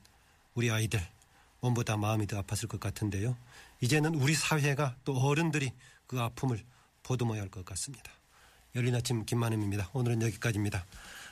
우리 0.54 0.70
아이들 0.70 1.00
몸보다 1.60 1.96
마음이 1.96 2.28
더 2.28 2.40
아팠을 2.42 2.68
것 2.68 2.78
같은데요. 2.78 3.36
이제는 3.80 4.14
우리 4.14 4.34
사회가 4.34 4.96
또 5.04 5.16
어른들이 5.18 5.72
그 6.06 6.20
아픔을 6.20 6.62
보듬어야 7.02 7.40
할 7.40 7.48
것 7.48 7.64
같습니다. 7.64 8.12
열린 8.76 8.94
아침 8.94 9.24
김만음입니다. 9.24 9.90
오늘은 9.94 10.22
여기까지입니다. 10.22 10.86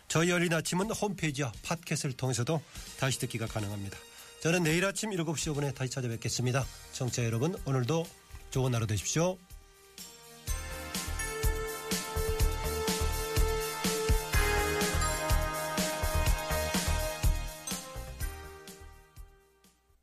저희 0.08 0.30
열린 0.30 0.52
아침은 0.52 0.90
홈페이지와 0.90 1.52
팟캐스트를 1.62 2.16
통해서도 2.16 2.60
다시 2.98 3.20
듣기가 3.20 3.46
가능합니다. 3.46 4.07
저는 4.40 4.62
내일 4.62 4.84
아침 4.84 5.10
7시 5.10 5.52
5분에 5.52 5.74
다시 5.74 5.90
찾아뵙겠습니다. 5.90 6.64
청취자 6.92 7.24
여러분 7.24 7.56
오늘도 7.66 8.04
좋은 8.50 8.74
하루 8.74 8.86
되십시오. 8.86 9.36